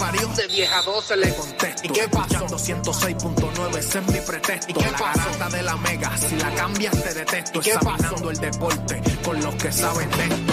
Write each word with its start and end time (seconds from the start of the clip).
parió, 0.00 0.26
de 0.28 0.46
vieja 0.48 0.82
12 0.82 1.16
le 1.18 1.34
contesto. 1.34 1.82
¿Y 1.84 1.88
qué 1.90 2.08
pasó? 2.08 2.46
206.9, 2.46 3.78
ese 3.78 3.98
es 3.98 4.06
mi 4.06 4.20
pretexto. 4.20 4.70
¿Y 4.70 4.74
qué 4.74 4.90
la 4.90 4.98
garata 4.98 5.48
de 5.50 5.62
la 5.62 5.76
mega, 5.76 6.16
si 6.16 6.36
la 6.36 6.54
cambias 6.54 7.02
te 7.02 7.14
detesto. 7.14 7.58
¿Y 7.58 7.62
qué 7.62 7.74
pasó? 7.74 8.30
el 8.30 8.38
deporte 8.38 9.02
con 9.22 9.40
los 9.42 9.54
que 9.56 9.70
saben 9.70 10.10
de 10.10 10.24
esto. 10.24 10.52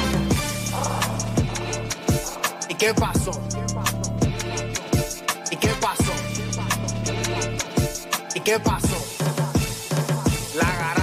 ¿Y 2.70 2.74
qué 2.76 2.94
pasó? 2.94 3.32
¿Y 5.52 5.56
qué 5.56 5.70
pasó? 5.82 6.14
¿Y 8.36 8.40
qué 8.42 8.60
pasó? 8.60 9.06
La 10.56 10.66
garata, 10.66 10.97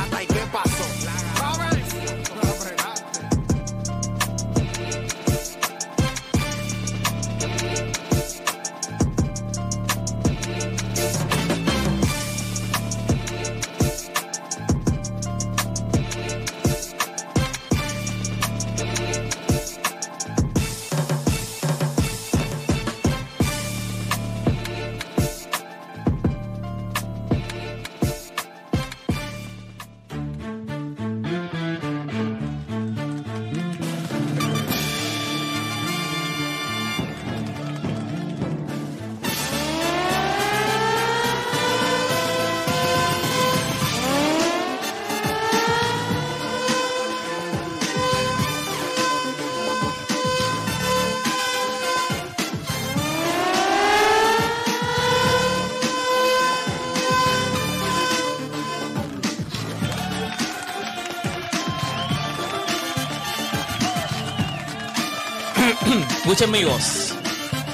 Escuchen 66.35 66.51
mi 66.51 66.65
voz. 66.65 67.15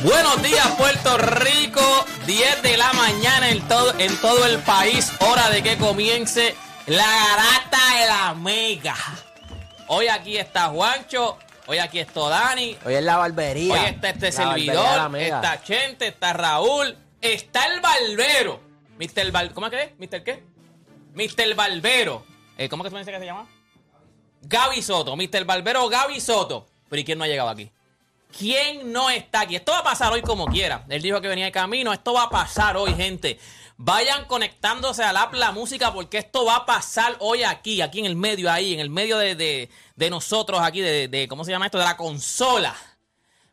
Buenos 0.03 0.43
días, 0.43 0.67
Puerto 0.77 1.17
Rico. 1.17 1.81
10 2.27 2.61
de 2.61 2.77
la 2.77 2.93
mañana 2.93 3.49
en 3.49 3.67
todo, 3.67 3.99
en 3.99 4.15
todo 4.19 4.45
el 4.45 4.59
país. 4.59 5.11
Hora 5.21 5.49
de 5.49 5.63
que 5.63 5.79
comience 5.79 6.55
la 6.87 7.07
garata 7.07 7.79
de 7.99 8.07
la 8.07 8.35
mega. 8.35 8.95
Hoy 9.87 10.09
aquí 10.09 10.37
está 10.37 10.67
Juancho. 10.69 11.39
Hoy 11.69 11.79
aquí 11.79 12.01
está 12.01 12.29
Dani. 12.29 12.77
Hoy 12.85 12.97
es 12.97 13.03
la 13.03 13.17
barbería. 13.17 13.73
Hoy 13.73 13.81
está 13.87 14.11
este 14.11 14.27
La 14.27 14.33
servidor. 14.33 15.17
Está 15.17 15.63
Chente, 15.63 16.09
está 16.09 16.35
Raúl. 16.35 16.99
Está 17.23 17.65
el 17.65 17.81
Barbero. 17.81 18.61
Mr. 18.99 19.33
Bar- 19.33 19.55
¿Cómo 19.55 19.69
es 19.69 19.73
que 19.73 19.83
es? 19.85 19.91
¿Mr. 19.99 20.23
qué? 20.23 20.45
Mr. 21.15 21.55
Barbero. 21.55 22.27
Eh, 22.59 22.69
¿Cómo 22.69 22.83
que 22.85 22.91
tú 22.91 22.95
me 22.95 23.01
dices 23.01 23.15
que 23.15 23.21
se 23.21 23.25
llama? 23.25 23.49
Gaby 24.43 24.83
Soto. 24.83 25.17
Mr. 25.17 25.47
Barbero 25.47 25.89
Gaby 25.89 26.21
Soto. 26.21 26.67
Pero 26.91 27.01
¿y 27.01 27.05
quién 27.07 27.17
no 27.17 27.25
ha 27.25 27.27
llegado 27.27 27.49
aquí? 27.49 27.73
¿Quién 28.37 28.93
no 28.93 29.11
está 29.11 29.41
aquí? 29.43 29.57
Esto 29.57 29.73
va 29.73 29.79
a 29.81 29.85
pasar 29.85 30.13
hoy 30.13 30.23
como 30.23 30.47
quiera. 30.47 30.85
Él 30.89 31.03
dijo 31.03 31.21
que 31.21 31.29
venía 31.29 31.47
de 31.47 31.53
camino. 31.53 31.93
Esto 31.93 32.13
va 32.15 32.25
a 32.25 32.31
pasar 32.31 32.77
hoy, 32.77 32.95
gente. 32.95 33.39
Vayan 33.77 34.27
conectándose 34.27 35.03
al 35.03 35.17
app 35.17 35.35
La 35.35 35.53
Música 35.53 35.93
porque 35.93 36.19
esto 36.19 36.45
va 36.45 36.57
a 36.57 36.67
pasar 36.67 37.17
hoy 37.21 37.43
aquí, 37.45 37.81
aquí 37.81 37.99
en 37.99 38.05
el 38.07 38.15
medio, 38.17 38.51
ahí, 38.53 38.75
en 38.75 38.81
el 38.81 38.91
medio 38.91 39.17
de, 39.19 39.35
de- 39.35 39.71
de 39.97 40.11
nosotros 40.11 40.61
aquí, 40.63 40.81
de, 40.81 41.09
de- 41.09 41.29
¿cómo 41.29 41.45
se 41.45 41.51
llama 41.51 41.67
esto? 41.67 41.79
De 41.79 41.85
la 41.85 41.97
consola. 41.97 42.75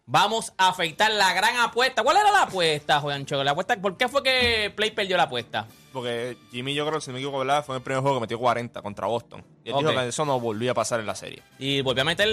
Vamos 0.10 0.54
a 0.58 0.70
afeitar 0.70 1.12
la 1.12 1.34
gran 1.34 1.58
apuesta. 1.58 2.02
¿Cuál 2.02 2.16
era 2.18 2.32
la 2.32 2.44
apuesta, 2.44 3.02
Juancho? 3.02 3.44
La 3.44 3.52
apuesta, 3.52 3.76
¿Por 3.76 3.98
qué 3.98 4.08
fue 4.08 4.24
que 4.24 4.72
Play 4.74 4.92
perdió 4.92 5.18
la 5.18 5.24
apuesta? 5.24 5.68
Porque 5.92 6.38
Jimmy, 6.50 6.74
yo 6.74 6.88
creo, 6.88 7.02
si 7.02 7.10
no 7.10 7.16
me 7.16 7.20
equivoco, 7.20 7.40
¿verdad? 7.40 7.66
fue 7.66 7.76
en 7.76 7.80
el 7.80 7.84
primer 7.84 8.02
juego 8.02 8.16
que 8.18 8.22
metió 8.22 8.40
40 8.40 8.82
contra 8.82 9.06
Boston. 9.08 9.44
Y 9.66 9.70
él 9.70 9.76
Ok. 9.76 9.82
dijo 9.82 9.94
que 10.00 10.08
eso 10.08 10.24
no 10.24 10.40
volvía 10.40 10.72
a 10.72 10.74
pasar 10.74 11.02
en 11.02 11.08
la 11.08 11.16
serie. 11.16 11.44
Y 11.60 11.82
volvió 11.82 12.04
a 12.04 12.06
meter 12.06 12.30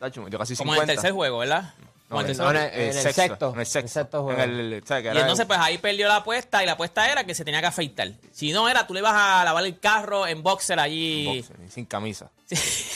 Tacho, 0.00 0.20
metió 0.22 0.36
casi 0.38 0.56
como 0.56 0.72
en 0.72 0.80
50. 0.80 0.92
el 0.92 0.96
tercer 0.98 1.12
juego, 1.12 1.38
¿verdad? 1.38 1.74
No, 1.78 1.86
Como 2.08 2.20
en, 2.22 2.26
el 2.26 2.36
tercer 2.36 2.44
no, 2.44 2.50
juego. 2.50 2.66
en 2.66 2.74
el- 2.74 2.80
en 2.80 2.86
el 2.88 2.92
sexto, 3.02 3.22
sexto. 3.22 3.52
En 3.54 3.60
el 3.60 3.66
sexto. 3.66 3.78
El 3.78 3.88
sexto 4.04 4.18
En 4.18 4.24
juego. 4.24 4.42
el, 4.42 4.82
¿sabes? 4.84 5.02
Que 5.04 5.14
Y 5.14 5.20
entonces, 5.20 5.46
pues 5.46 5.58
ahí 5.60 5.78
perdió 5.78 6.08
la 6.08 6.16
apuesta 6.16 6.62
y 6.62 6.66
la 6.66 6.72
apuesta 6.72 7.08
era 7.12 7.22
que 7.24 7.34
se 7.36 7.44
tenía 7.44 7.60
que 7.60 7.66
afeitar. 7.68 8.10
Si 8.32 8.50
no 8.52 8.68
era, 8.68 8.84
tú 8.86 8.94
le 8.94 9.00
ibas 9.00 9.14
a 9.14 9.44
lavar 9.44 9.64
el 9.64 9.78
carro 9.78 10.26
en 10.26 10.42
boxer 10.42 10.80
allí. 10.80 11.26
boxer, 11.26 11.56
sin 11.70 11.84
camisa. 11.86 12.30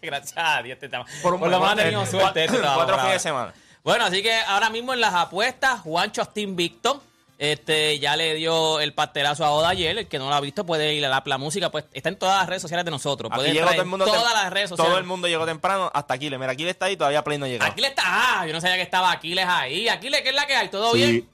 Gracias 0.02 0.34
a 0.36 0.62
Dios, 0.62 0.78
te 0.78 0.86
estamos. 0.86 1.10
Por 1.22 1.34
un 1.34 1.40
lo 1.40 1.46
menos 1.46 1.62
ha 1.62 1.74
buen- 1.74 1.78
tenido 1.84 2.06
suerte. 2.06 2.44
este 2.44 2.56
cuatro- 2.56 2.60
trabajo, 2.60 2.78
cuatro 2.78 2.94
bravo. 2.94 3.08
fines 3.08 3.22
de 3.22 3.28
semana. 3.28 3.54
Bueno, 3.82 4.04
así 4.04 4.22
que 4.22 4.34
ahora 4.34 4.70
mismo 4.70 4.92
en 4.92 5.00
las 5.00 5.14
apuestas, 5.14 5.80
Juancho 5.80 6.22
está 6.22 6.40
invicto. 6.40 7.02
Este, 7.38 7.98
ya 7.98 8.16
le 8.16 8.34
dio 8.34 8.80
el 8.80 8.92
pastelazo 8.92 9.46
a 9.46 9.50
Oda 9.52 9.70
ayer. 9.70 9.96
El 9.96 10.08
que 10.08 10.18
no 10.18 10.28
lo 10.28 10.34
ha 10.34 10.40
visto 10.42 10.66
puede 10.66 10.92
ir 10.92 11.06
a 11.06 11.08
la, 11.08 11.22
la 11.24 11.38
música. 11.38 11.70
Pues 11.70 11.86
está 11.94 12.10
en 12.10 12.16
todas 12.16 12.36
las 12.40 12.46
redes 12.46 12.60
sociales 12.60 12.84
de 12.84 12.90
nosotros. 12.90 13.32
Aquí 13.32 13.50
llegó 13.52 13.70
todo 13.70 13.80
el 13.80 13.86
mundo. 13.86 14.04
todas 14.04 14.34
las 14.34 14.52
redes 14.52 14.68
sociales. 14.68 14.90
Todo 14.90 14.98
el 14.98 15.06
mundo 15.06 15.26
llegó 15.26 15.46
temprano 15.46 15.90
hasta 15.94 16.12
Aquiles. 16.12 16.38
Mira, 16.38 16.52
Aquiles 16.52 16.72
está 16.72 16.84
ahí 16.86 16.98
todavía 16.98 17.24
Play 17.24 17.38
no 17.38 17.46
llegó. 17.46 17.64
Aquiles 17.64 17.90
está. 17.92 18.02
Ah, 18.04 18.46
yo 18.46 18.52
no 18.52 18.60
sabía 18.60 18.76
que 18.76 18.82
estaba 18.82 19.10
Aquiles 19.10 19.46
ahí. 19.48 19.88
Aquiles, 19.88 20.20
¿qué 20.20 20.28
es 20.28 20.34
la 20.34 20.46
que 20.46 20.54
hay? 20.54 20.68
¿Todo 20.68 20.92
Sí, 20.92 20.98
bien? 20.98 21.28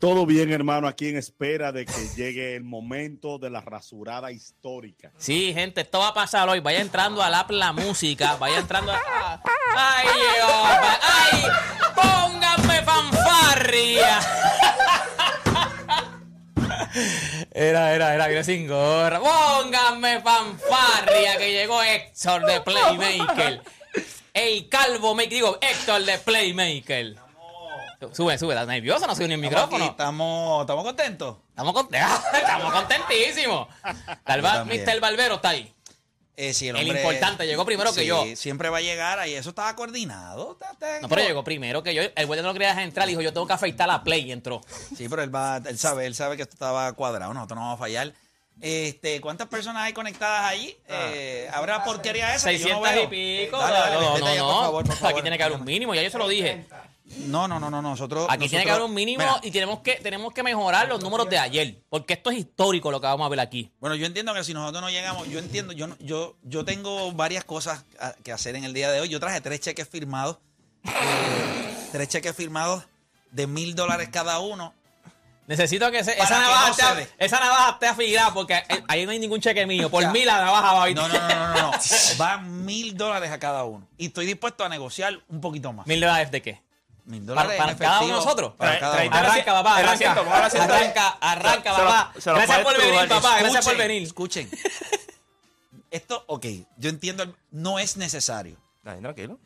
Todo 0.00 0.24
bien, 0.24 0.50
hermano, 0.50 0.88
aquí 0.88 1.10
en 1.10 1.18
espera 1.18 1.72
de 1.72 1.84
que 1.84 2.08
llegue 2.16 2.56
el 2.56 2.64
momento 2.64 3.38
de 3.38 3.50
la 3.50 3.60
rasurada 3.60 4.32
histórica. 4.32 5.12
Sí, 5.18 5.52
gente, 5.52 5.82
esto 5.82 5.98
va 5.98 6.08
a 6.08 6.14
pasar 6.14 6.48
hoy. 6.48 6.60
Vaya 6.60 6.80
entrando 6.80 7.22
al 7.22 7.34
app 7.34 7.50
La 7.50 7.72
Música. 7.72 8.36
Vaya 8.36 8.58
entrando 8.58 8.92
a... 8.92 9.42
¡Ay! 9.76 10.06
¡Ay! 11.02 11.42
¡Pónganme 11.94 12.82
fanfarria! 12.82 14.20
Era, 17.52 17.94
era, 17.94 18.14
era, 18.14 18.26
viene 18.26 18.42
sin 18.42 18.66
gorra. 18.66 19.20
¡Pónganme 19.20 20.22
fanfarria! 20.22 21.36
Que 21.36 21.52
llegó 21.52 21.82
Héctor 21.82 22.46
de 22.46 22.60
Playmaker. 22.62 23.62
El 24.32 24.68
calvo, 24.70 25.14
me 25.14 25.26
digo, 25.26 25.58
Héctor 25.60 26.04
de 26.04 26.16
Playmaker. 26.18 27.29
Sube, 28.12 28.38
sube, 28.38 28.54
¿estás 28.54 28.66
nervioso? 28.66 29.06
No 29.06 29.14
sube 29.14 29.28
ni 29.28 29.34
el 29.34 29.40
micrófono. 29.40 29.84
estamos, 29.84 30.62
estamos 30.62 30.84
contentos. 30.84 31.36
Estamos, 31.50 31.74
contentos. 31.74 32.10
Estamos 32.34 32.72
contentísimos. 32.72 33.68
Tal 34.24 34.40
vez. 34.42 34.86
Mr. 34.86 35.00
Barbero 35.00 35.34
está 35.34 35.50
ahí. 35.50 35.74
Eh, 36.36 36.54
sí, 36.54 36.68
El 36.68 36.76
hombre- 36.76 37.02
importante, 37.02 37.46
llegó 37.46 37.66
primero 37.66 37.92
que 37.92 38.00
Sí, 38.00 38.06
yo. 38.06 38.24
Siempre 38.34 38.70
va 38.70 38.78
a 38.78 38.80
llegar 38.80 39.18
ahí. 39.18 39.34
Eso 39.34 39.50
estaba 39.50 39.76
coordinado. 39.76 40.58
No, 41.02 41.08
pero 41.08 41.20
llegó 41.22 41.44
primero 41.44 41.82
que 41.82 41.94
yo. 41.94 42.02
El 42.16 42.26
güey 42.26 42.40
no 42.40 42.46
lo 42.46 42.52
quería 42.54 42.68
dejar 42.68 42.84
entrar. 42.84 43.06
Dijo, 43.06 43.20
yo 43.20 43.34
tengo 43.34 43.46
que 43.46 43.52
afeitar 43.52 43.86
la 43.86 44.02
play 44.02 44.22
y 44.22 44.32
entró. 44.32 44.62
Sí, 44.96 45.06
pero 45.10 45.22
él 45.22 45.34
va, 45.34 45.58
él 45.58 45.78
sabe, 45.78 46.06
él 46.06 46.14
sabe 46.14 46.36
que 46.36 46.42
esto 46.42 46.54
estaba 46.54 46.90
cuadrado. 46.94 47.34
Nosotros 47.34 47.56
no 47.56 47.62
vamos 47.62 47.76
a 47.76 47.78
fallar. 47.84 48.14
Este, 48.62 49.20
¿cuántas 49.20 49.48
personas 49.48 49.82
hay 49.82 49.92
conectadas 49.92 50.50
allí? 50.50 50.74
Eh, 50.88 51.50
¿Habrá 51.52 51.84
porquería 51.84 52.34
esa? 52.34 52.48
que 52.50 52.58
yo 52.58 52.68
no 52.70 52.84
600 52.86 53.04
y 53.04 53.44
pico. 53.44 53.58
Dale, 53.58 53.78
dale, 53.78 53.94
no, 53.96 54.18
no, 54.18 54.26
allá, 54.26 54.38
no. 54.40 54.46
por 54.46 54.62
favor, 54.64 54.84
por 54.86 54.96
favor. 54.96 55.12
Aquí 55.12 55.22
tiene 55.22 55.36
que 55.36 55.44
haber 55.44 55.58
un 55.58 55.64
mínimo. 55.64 55.94
Ya 55.94 56.02
yo 56.02 56.10
se 56.10 56.18
lo 56.18 56.28
dije. 56.28 56.66
No, 57.18 57.48
no, 57.48 57.58
no, 57.60 57.70
no, 57.70 57.82
nosotros. 57.82 58.26
Aquí 58.30 58.48
tiene 58.48 58.64
que 58.64 58.70
haber 58.70 58.84
un 58.84 58.94
mínimo 58.94 59.18
Mira, 59.24 59.40
y 59.42 59.50
tenemos 59.50 59.80
que, 59.80 59.94
tenemos 59.96 60.32
que 60.32 60.42
mejorar 60.42 60.88
los 60.88 61.02
números 61.02 61.28
de 61.28 61.38
ayer. 61.38 61.82
Porque 61.88 62.14
esto 62.14 62.30
es 62.30 62.38
histórico 62.38 62.90
lo 62.90 63.00
que 63.00 63.06
vamos 63.08 63.26
a 63.26 63.28
ver 63.28 63.40
aquí. 63.40 63.72
Bueno, 63.80 63.96
yo 63.96 64.06
entiendo 64.06 64.32
que 64.32 64.44
si 64.44 64.54
nosotros 64.54 64.80
no 64.80 64.90
llegamos, 64.90 65.28
yo 65.28 65.38
entiendo, 65.40 65.72
yo 65.72 65.88
yo, 65.98 66.36
yo 66.42 66.64
tengo 66.64 67.12
varias 67.12 67.44
cosas 67.44 67.84
que 68.22 68.32
hacer 68.32 68.54
en 68.56 68.64
el 68.64 68.72
día 68.72 68.90
de 68.90 69.00
hoy. 69.00 69.08
Yo 69.08 69.18
traje 69.20 69.40
tres 69.40 69.60
cheques 69.60 69.88
firmados, 69.88 70.38
eh, 70.84 71.88
tres 71.92 72.08
cheques 72.08 72.34
firmados 72.34 72.84
de 73.30 73.46
mil 73.46 73.74
dólares 73.74 74.08
cada 74.12 74.38
uno. 74.40 74.74
Necesito 75.46 75.90
que 75.90 76.04
se- 76.04 76.12
esa, 76.12 76.38
navaja 76.38 76.68
no 76.68 76.98
esté, 77.00 77.12
esa 77.18 77.40
navaja 77.40 77.70
esté 77.72 77.86
afilada 77.88 78.32
porque 78.32 78.54
eh, 78.54 78.84
ahí 78.86 79.04
no 79.04 79.10
hay 79.10 79.18
ningún 79.18 79.40
cheque 79.40 79.66
mío. 79.66 79.90
Por 79.90 79.98
O 79.98 80.02
sea, 80.02 80.12
mí 80.12 80.24
la 80.24 80.40
navaja 80.44 80.72
va 80.74 80.84
a 80.84 80.90
ir. 80.90 80.94
No, 80.96 81.08
no, 81.08 81.14
no, 81.14 81.28
no, 81.28 81.48
no, 81.54 81.70
no. 81.72 81.78
Van 82.18 82.64
mil 82.64 82.96
dólares 82.96 83.32
a 83.32 83.38
cada 83.40 83.64
uno. 83.64 83.84
Y 83.98 84.06
estoy 84.06 84.26
dispuesto 84.26 84.64
a 84.64 84.68
negociar 84.68 85.18
un 85.28 85.40
poquito 85.40 85.72
más. 85.72 85.88
¿Mil 85.88 85.98
dólares 86.00 86.30
de 86.30 86.40
qué? 86.40 86.62
Mil 87.04 87.22
¿Para, 87.24 87.42
dólares 87.42 87.58
para 87.58 87.72
en 87.72 87.78
cada 87.78 87.98
uno 88.00 88.06
de 88.06 88.12
nosotros? 88.12 88.52
Para 88.56 88.78
cada 88.78 89.02
uno. 89.02 89.16
Arranca, 89.16 89.52
papá, 89.52 89.76
arranca. 89.76 89.92
asiento. 89.92 90.20
Arranca, 90.74 91.08
arranca, 91.20 91.74
Se 91.74 91.80
lo- 91.82 91.88
papá. 91.88 92.12
se 92.20 92.30
lo 92.30 92.36
Gracias 92.36 92.58
por 92.60 92.76
venir, 92.78 93.08
papá. 93.08 93.38
Gracias 93.38 93.64
por 93.64 93.72
Escuchen, 93.74 93.78
venir. 93.78 94.02
Escuchen. 94.02 94.50
esto, 95.90 96.24
ok, 96.26 96.46
yo 96.76 96.90
entiendo, 96.90 97.34
no 97.50 97.78
es 97.78 97.96
necesario. 97.96 98.56
Dale, 98.82 99.00
tranquilo. 99.00 99.38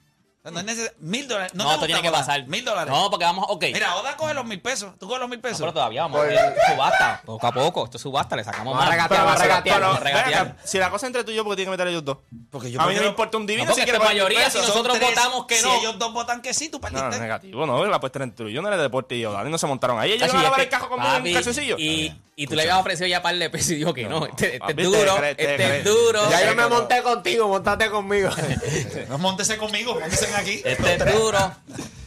No 0.52 0.58
es 0.58 0.64
necesario. 0.66 0.92
Mil 1.00 1.26
dólares. 1.26 1.52
No, 1.54 1.64
No, 1.64 1.70
te 1.70 1.74
esto 1.74 1.80
gusta, 1.80 1.86
tiene 1.86 2.02
que 2.02 2.10
pasar. 2.10 2.46
Mil 2.46 2.64
dólares. 2.66 2.92
No, 2.92 3.08
porque 3.10 3.24
vamos, 3.24 3.46
ok. 3.48 3.64
Mira, 3.72 3.96
Oda 3.96 4.14
coge 4.14 4.34
los 4.34 4.44
mil 4.44 4.60
pesos. 4.60 4.92
Tú 4.98 5.06
coges 5.06 5.20
los 5.20 5.28
mil 5.30 5.38
No, 5.38 5.42
pesos. 5.42 5.60
pero 5.60 5.72
todavía 5.72 6.02
vamos 6.02 6.20
a 6.20 6.24
ver, 6.24 6.54
subasta. 6.70 7.22
Poco 7.24 7.46
a 7.46 7.52
poco. 7.52 7.84
Esto 7.84 7.96
es 7.96 8.02
subasta, 8.02 8.36
le 8.36 8.44
sacamos 8.44 8.74
Vamos 8.74 8.82
a 8.82 8.84
más. 8.84 8.90
regatear, 8.90 9.08
Pero 9.08 9.24
vamos 9.24 9.40
a 9.40 9.42
pero- 9.42 9.48
regatear, 9.54 9.76
pero- 9.80 9.92
Pero, 9.92 10.04
ven 10.04 10.14
regatear. 10.14 10.46
acá, 10.48 10.56
si 10.64 10.78
la 10.78 10.90
cosa 10.90 11.06
es 11.06 11.08
entre 11.08 11.24
tú 11.24 11.30
y 11.30 11.34
yo, 11.34 11.44
porque 11.44 11.56
tienen 11.56 11.72
que 11.72 11.78
meter 11.78 11.88
ellos 11.88 12.04
dos. 12.04 12.18
Porque 12.50 12.70
yo 12.70 12.78
a 12.78 12.82
mí 12.82 12.88
no 12.88 12.88
me 12.88 12.92
prefiero- 12.92 13.08
importa 13.08 13.36
un 13.38 13.46
divino 13.46 13.64
No, 13.64 13.68
porque 13.70 13.80
si 13.80 13.84
quiere 13.86 13.96
esta 13.96 14.06
pagar 14.06 14.14
mil 14.14 14.22
mayoría, 14.24 14.50
si 14.50 14.58
nosotros 14.58 14.98
tres. 14.98 15.08
votamos 15.14 15.46
que 15.46 15.56
si 15.56 15.64
no. 15.64 15.74
ellos 15.76 15.98
dos 15.98 16.12
votan 16.12 16.42
que 16.42 16.52
sí, 16.52 16.68
tú 16.68 16.78
No, 16.78 16.90
no, 16.90 16.98
perdiste. 17.00 17.20
negativo, 17.22 17.64
no, 17.66 17.84
la 17.86 18.00
puesta 18.00 18.22
entre 18.22 18.44
tú 18.44 18.50
y 18.50 18.52
yo 18.52 18.60
no 18.60 18.68
era 18.68 18.76
deporte 18.76 19.14
y 19.16 19.20
yo, 19.20 19.32
Dani 19.32 19.50
no 19.50 19.56
se 19.56 19.66
montaron 19.66 19.98
ahí. 19.98 20.10
Ellos 20.12 20.20
Chachi, 20.26 20.32
iban 20.32 20.40
a 20.40 20.44
lavar 20.44 20.60
el 20.60 20.68
cajo 20.68 20.88
conmigo 20.90 21.10
en 21.10 21.16
papi, 21.20 21.28
un 21.30 21.34
calzoncillo. 21.34 21.76
Y, 21.78 22.14
y 22.36 22.46
tú 22.46 22.54
le 22.54 22.62
habías 22.62 22.78
ofrecido 22.78 23.06
ya 23.06 23.22
par 23.22 23.36
de 23.36 23.48
pesos 23.50 23.70
y 23.70 23.76
dijo 23.76 23.94
que 23.94 24.04
no. 24.08 24.26
Este, 24.26 24.46
este 24.56 24.58
Papi, 24.58 24.72
es 24.72 24.76
te 24.76 24.82
duro, 24.84 25.16
crees, 25.16 25.36
te 25.36 25.50
este 25.52 25.78
es 25.78 25.84
duro. 25.84 26.30
Ya 26.30 26.44
yo 26.46 26.54
me 26.54 26.66
monté 26.68 27.02
contigo, 27.02 27.48
montate 27.48 27.90
conmigo. 27.90 28.30
No, 29.08 29.18
Móntese 29.18 29.56
conmigo, 29.56 29.94
móntese 29.98 30.34
aquí. 30.34 30.60
Este 30.64 30.94
es 30.94 31.14
duro. 31.14 31.52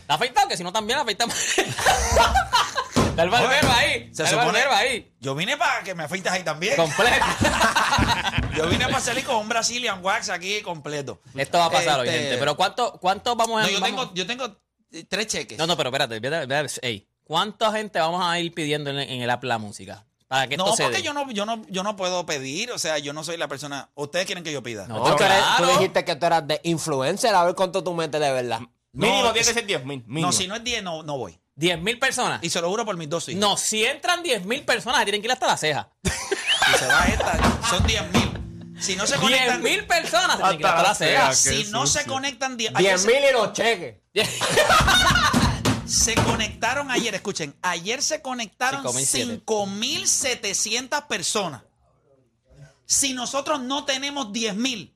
¿Está 0.01 0.13
afeitado? 0.15 0.47
Que 0.47 0.57
si 0.57 0.63
no 0.63 0.71
también 0.73 0.97
la 0.97 1.03
afeitamos. 1.03 1.35
Está 3.09 3.23
el 3.23 3.29
barbero 3.29 3.71
ahí. 3.71 4.09
Se 4.13 4.23
el 4.23 4.29
supone- 4.29 4.45
barbero 4.45 4.71
ahí. 4.73 5.11
Yo 5.19 5.33
vine 5.35 5.57
para 5.57 5.83
que 5.83 5.95
me 5.95 6.03
afeites 6.03 6.31
ahí 6.31 6.43
también. 6.43 6.75
Completo. 6.75 7.25
Yo 8.55 8.67
vine 8.67 8.85
para 8.85 8.99
salir 8.99 9.23
con 9.23 9.35
un 9.37 9.49
Brazilian 9.49 10.03
Wax 10.03 10.29
aquí 10.29 10.61
completo. 10.61 11.19
Esto 11.35 11.57
va 11.59 11.65
a 11.65 11.71
pasar, 11.71 12.05
Este, 12.05 12.15
oyente. 12.17 12.37
Pero 12.37 12.55
¿cuánto, 12.55 12.93
cuánto 12.99 13.35
vamos 13.35 13.59
a 13.61 13.63
No, 13.65 13.69
yo 13.69 13.79
vamos- 13.79 13.89
tengo, 14.07 14.13
yo 14.15 14.25
tengo 14.27 14.57
tres 15.09 15.27
cheques. 15.27 15.57
No, 15.57 15.67
no, 15.67 15.75
pero 15.77 15.89
espérate, 15.89 16.15
espérate, 16.15 16.43
espérate, 16.43 16.73
ey, 16.87 17.07
¿Cuánta 17.23 17.71
gente 17.73 17.99
vamos 17.99 18.23
a 18.25 18.39
ir 18.39 18.53
pidiendo 18.53 18.89
en, 18.89 18.99
en 18.99 19.21
el 19.21 19.29
app 19.29 19.43
la 19.43 19.57
música? 19.57 20.05
Para 20.27 20.47
que 20.47 20.55
esto 20.55 20.65
No, 20.65 20.75
se 20.75 20.83
porque 20.83 20.97
dé. 20.97 21.03
yo 21.03 21.13
no, 21.13 21.31
yo, 21.31 21.45
no, 21.45 21.63
yo 21.69 21.83
no 21.83 21.95
puedo 21.95 22.25
pedir, 22.25 22.71
o 22.71 22.77
sea, 22.79 22.97
yo 22.97 23.13
no 23.13 23.23
soy 23.23 23.37
la 23.37 23.47
persona. 23.47 23.89
Ustedes 23.95 24.25
quieren 24.25 24.43
que 24.43 24.51
yo 24.51 24.61
pida. 24.61 24.85
No, 24.87 25.01
tú, 25.15 25.23
eres- 25.23 25.37
tú 25.57 25.63
claro. 25.63 25.67
dijiste 25.73 26.03
que 26.03 26.15
tú 26.15 26.25
eras 26.25 26.45
de 26.47 26.59
influencer, 26.63 27.33
a 27.33 27.43
ver 27.45 27.55
cuánto 27.55 27.83
tú 27.83 27.93
metes 27.93 28.19
de 28.19 28.31
verdad. 28.31 28.59
Mínimo 28.91 29.31
tiene 29.31 29.47
que 29.47 29.53
ser 29.53 29.65
10 29.65 29.85
mil. 29.85 30.03
No, 30.07 30.31
si 30.31 30.47
no 30.47 30.55
es 30.55 30.63
10, 30.63 30.83
no, 30.83 31.03
no 31.03 31.17
voy. 31.17 31.39
10 31.55 31.79
mil 31.81 31.97
personas. 31.97 32.43
Y 32.43 32.49
se 32.49 32.59
lo 32.61 32.69
juro 32.69 32.83
por 32.85 32.97
mis 32.97 33.09
dos 33.09 33.27
hijos. 33.29 33.39
No, 33.39 33.55
si 33.57 33.85
entran 33.85 34.21
10 34.23 34.45
mil 34.45 34.63
personas, 34.63 35.03
tienen 35.05 35.21
que 35.21 35.27
ir 35.27 35.31
hasta 35.31 35.47
la 35.47 35.57
ceja. 35.57 35.89
Si 36.03 36.77
se 36.79 36.87
va 36.87 37.05
esta, 37.05 37.59
son 37.69 37.85
10 37.87 38.03
mil. 38.13 38.77
Si 38.79 38.95
no 38.95 39.07
se 39.07 39.17
10 39.17 39.21
conectan. 39.21 39.63
mil 39.63 39.85
personas, 39.87 40.37
se 40.37 40.43
tienen 40.43 40.57
que 40.57 40.63
ir 40.63 40.67
Hasta 40.67 40.83
la 40.83 40.93
ceja. 40.95 41.33
Si 41.33 41.63
no 41.71 41.87
se 41.87 42.05
conectan 42.05 42.57
10 42.57 42.71
ayer 42.75 42.91
10 42.91 43.01
se- 43.01 43.07
mil 43.07 43.29
y 43.29 43.33
los 43.33 43.53
cheques. 43.53 43.95
Se 45.87 46.15
conectaron 46.15 46.91
ayer, 46.91 47.15
escuchen, 47.15 47.55
ayer 47.61 48.01
se 48.01 48.21
conectaron 48.21 48.83
5.700. 48.83 49.43
5.700 49.45 51.07
personas. 51.07 51.63
Si 52.85 53.13
nosotros 53.13 53.61
no 53.61 53.85
tenemos 53.85 54.27
10.000, 54.27 54.93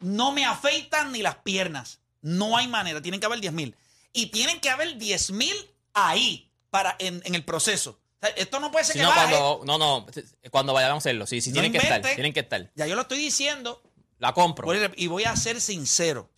no 0.00 0.32
me 0.32 0.44
afeitan 0.44 1.12
ni 1.12 1.22
las 1.22 1.36
piernas. 1.36 2.00
No 2.20 2.56
hay 2.56 2.68
manera, 2.68 3.00
tienen 3.00 3.20
que 3.20 3.26
haber 3.26 3.40
10.000. 3.40 3.74
Y 4.12 4.26
tienen 4.26 4.60
que 4.60 4.70
haber 4.70 4.98
10.000 4.98 5.52
ahí, 5.94 6.50
para, 6.70 6.96
en, 6.98 7.22
en 7.24 7.34
el 7.34 7.44
proceso. 7.44 8.00
O 8.20 8.26
sea, 8.26 8.30
esto 8.30 8.58
no 8.58 8.70
puede 8.72 8.84
ser 8.84 8.94
Si 8.94 8.98
que 8.98 9.04
no, 9.04 9.10
baje. 9.10 9.36
cuando, 9.36 9.62
no, 9.64 9.78
no, 9.78 10.06
cuando 10.50 10.72
vayamos 10.72 10.96
a 10.96 10.98
hacerlo. 10.98 11.26
Sí, 11.26 11.40
sí, 11.40 11.50
No 11.50 11.54
tienen 11.54 11.72
que 11.72 11.78
estar. 11.78 12.02
Tienen 12.02 12.32
que 12.32 12.40
estar. 12.40 12.70
Ya 12.74 12.86
yo 12.86 12.96
lo 12.96 13.02
estoy 13.02 13.18
diciendo 13.18 13.82
La 14.18 14.32
compro. 14.34 14.68
y 14.96 15.06
voy 15.06 15.24
a 15.24 15.36
ser 15.36 15.60
sincero. 15.60 16.30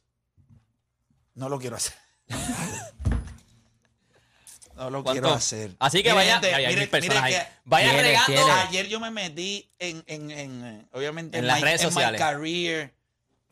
No 1.35 1.49
lo 1.49 1.59
quiero 1.59 1.77
hacer. 1.77 1.95
No 4.81 4.91
lo 4.91 5.03
¿Cuánto? 5.03 5.21
quiero 5.21 5.35
hacer. 5.37 5.73
Así 5.79 6.03
que 6.03 6.13
vaya, 6.13 6.41
gente, 6.41 6.55
hay, 6.55 6.75
mil 6.75 6.89
personas 6.89 7.23
ahí. 7.23 7.35
que- 7.35 7.47
Vayan 7.65 7.91
Tiene, 7.93 8.09
regando. 8.09 8.27
tiene. 8.33 8.51
Ayer 8.53 8.89
yo 8.89 8.99
me 9.01 9.11
metí 9.11 9.71
en, 9.79 10.03
en, 10.07 10.31
en, 10.31 10.65
eh, 10.65 10.87
obviamente, 10.93 11.39
En 11.39 11.47
las 11.47 11.59
my- 11.59 11.63
redes 11.65 11.83
en 11.83 11.87
my 11.89 11.93
sociales. 11.93 12.19
career. 12.21 12.95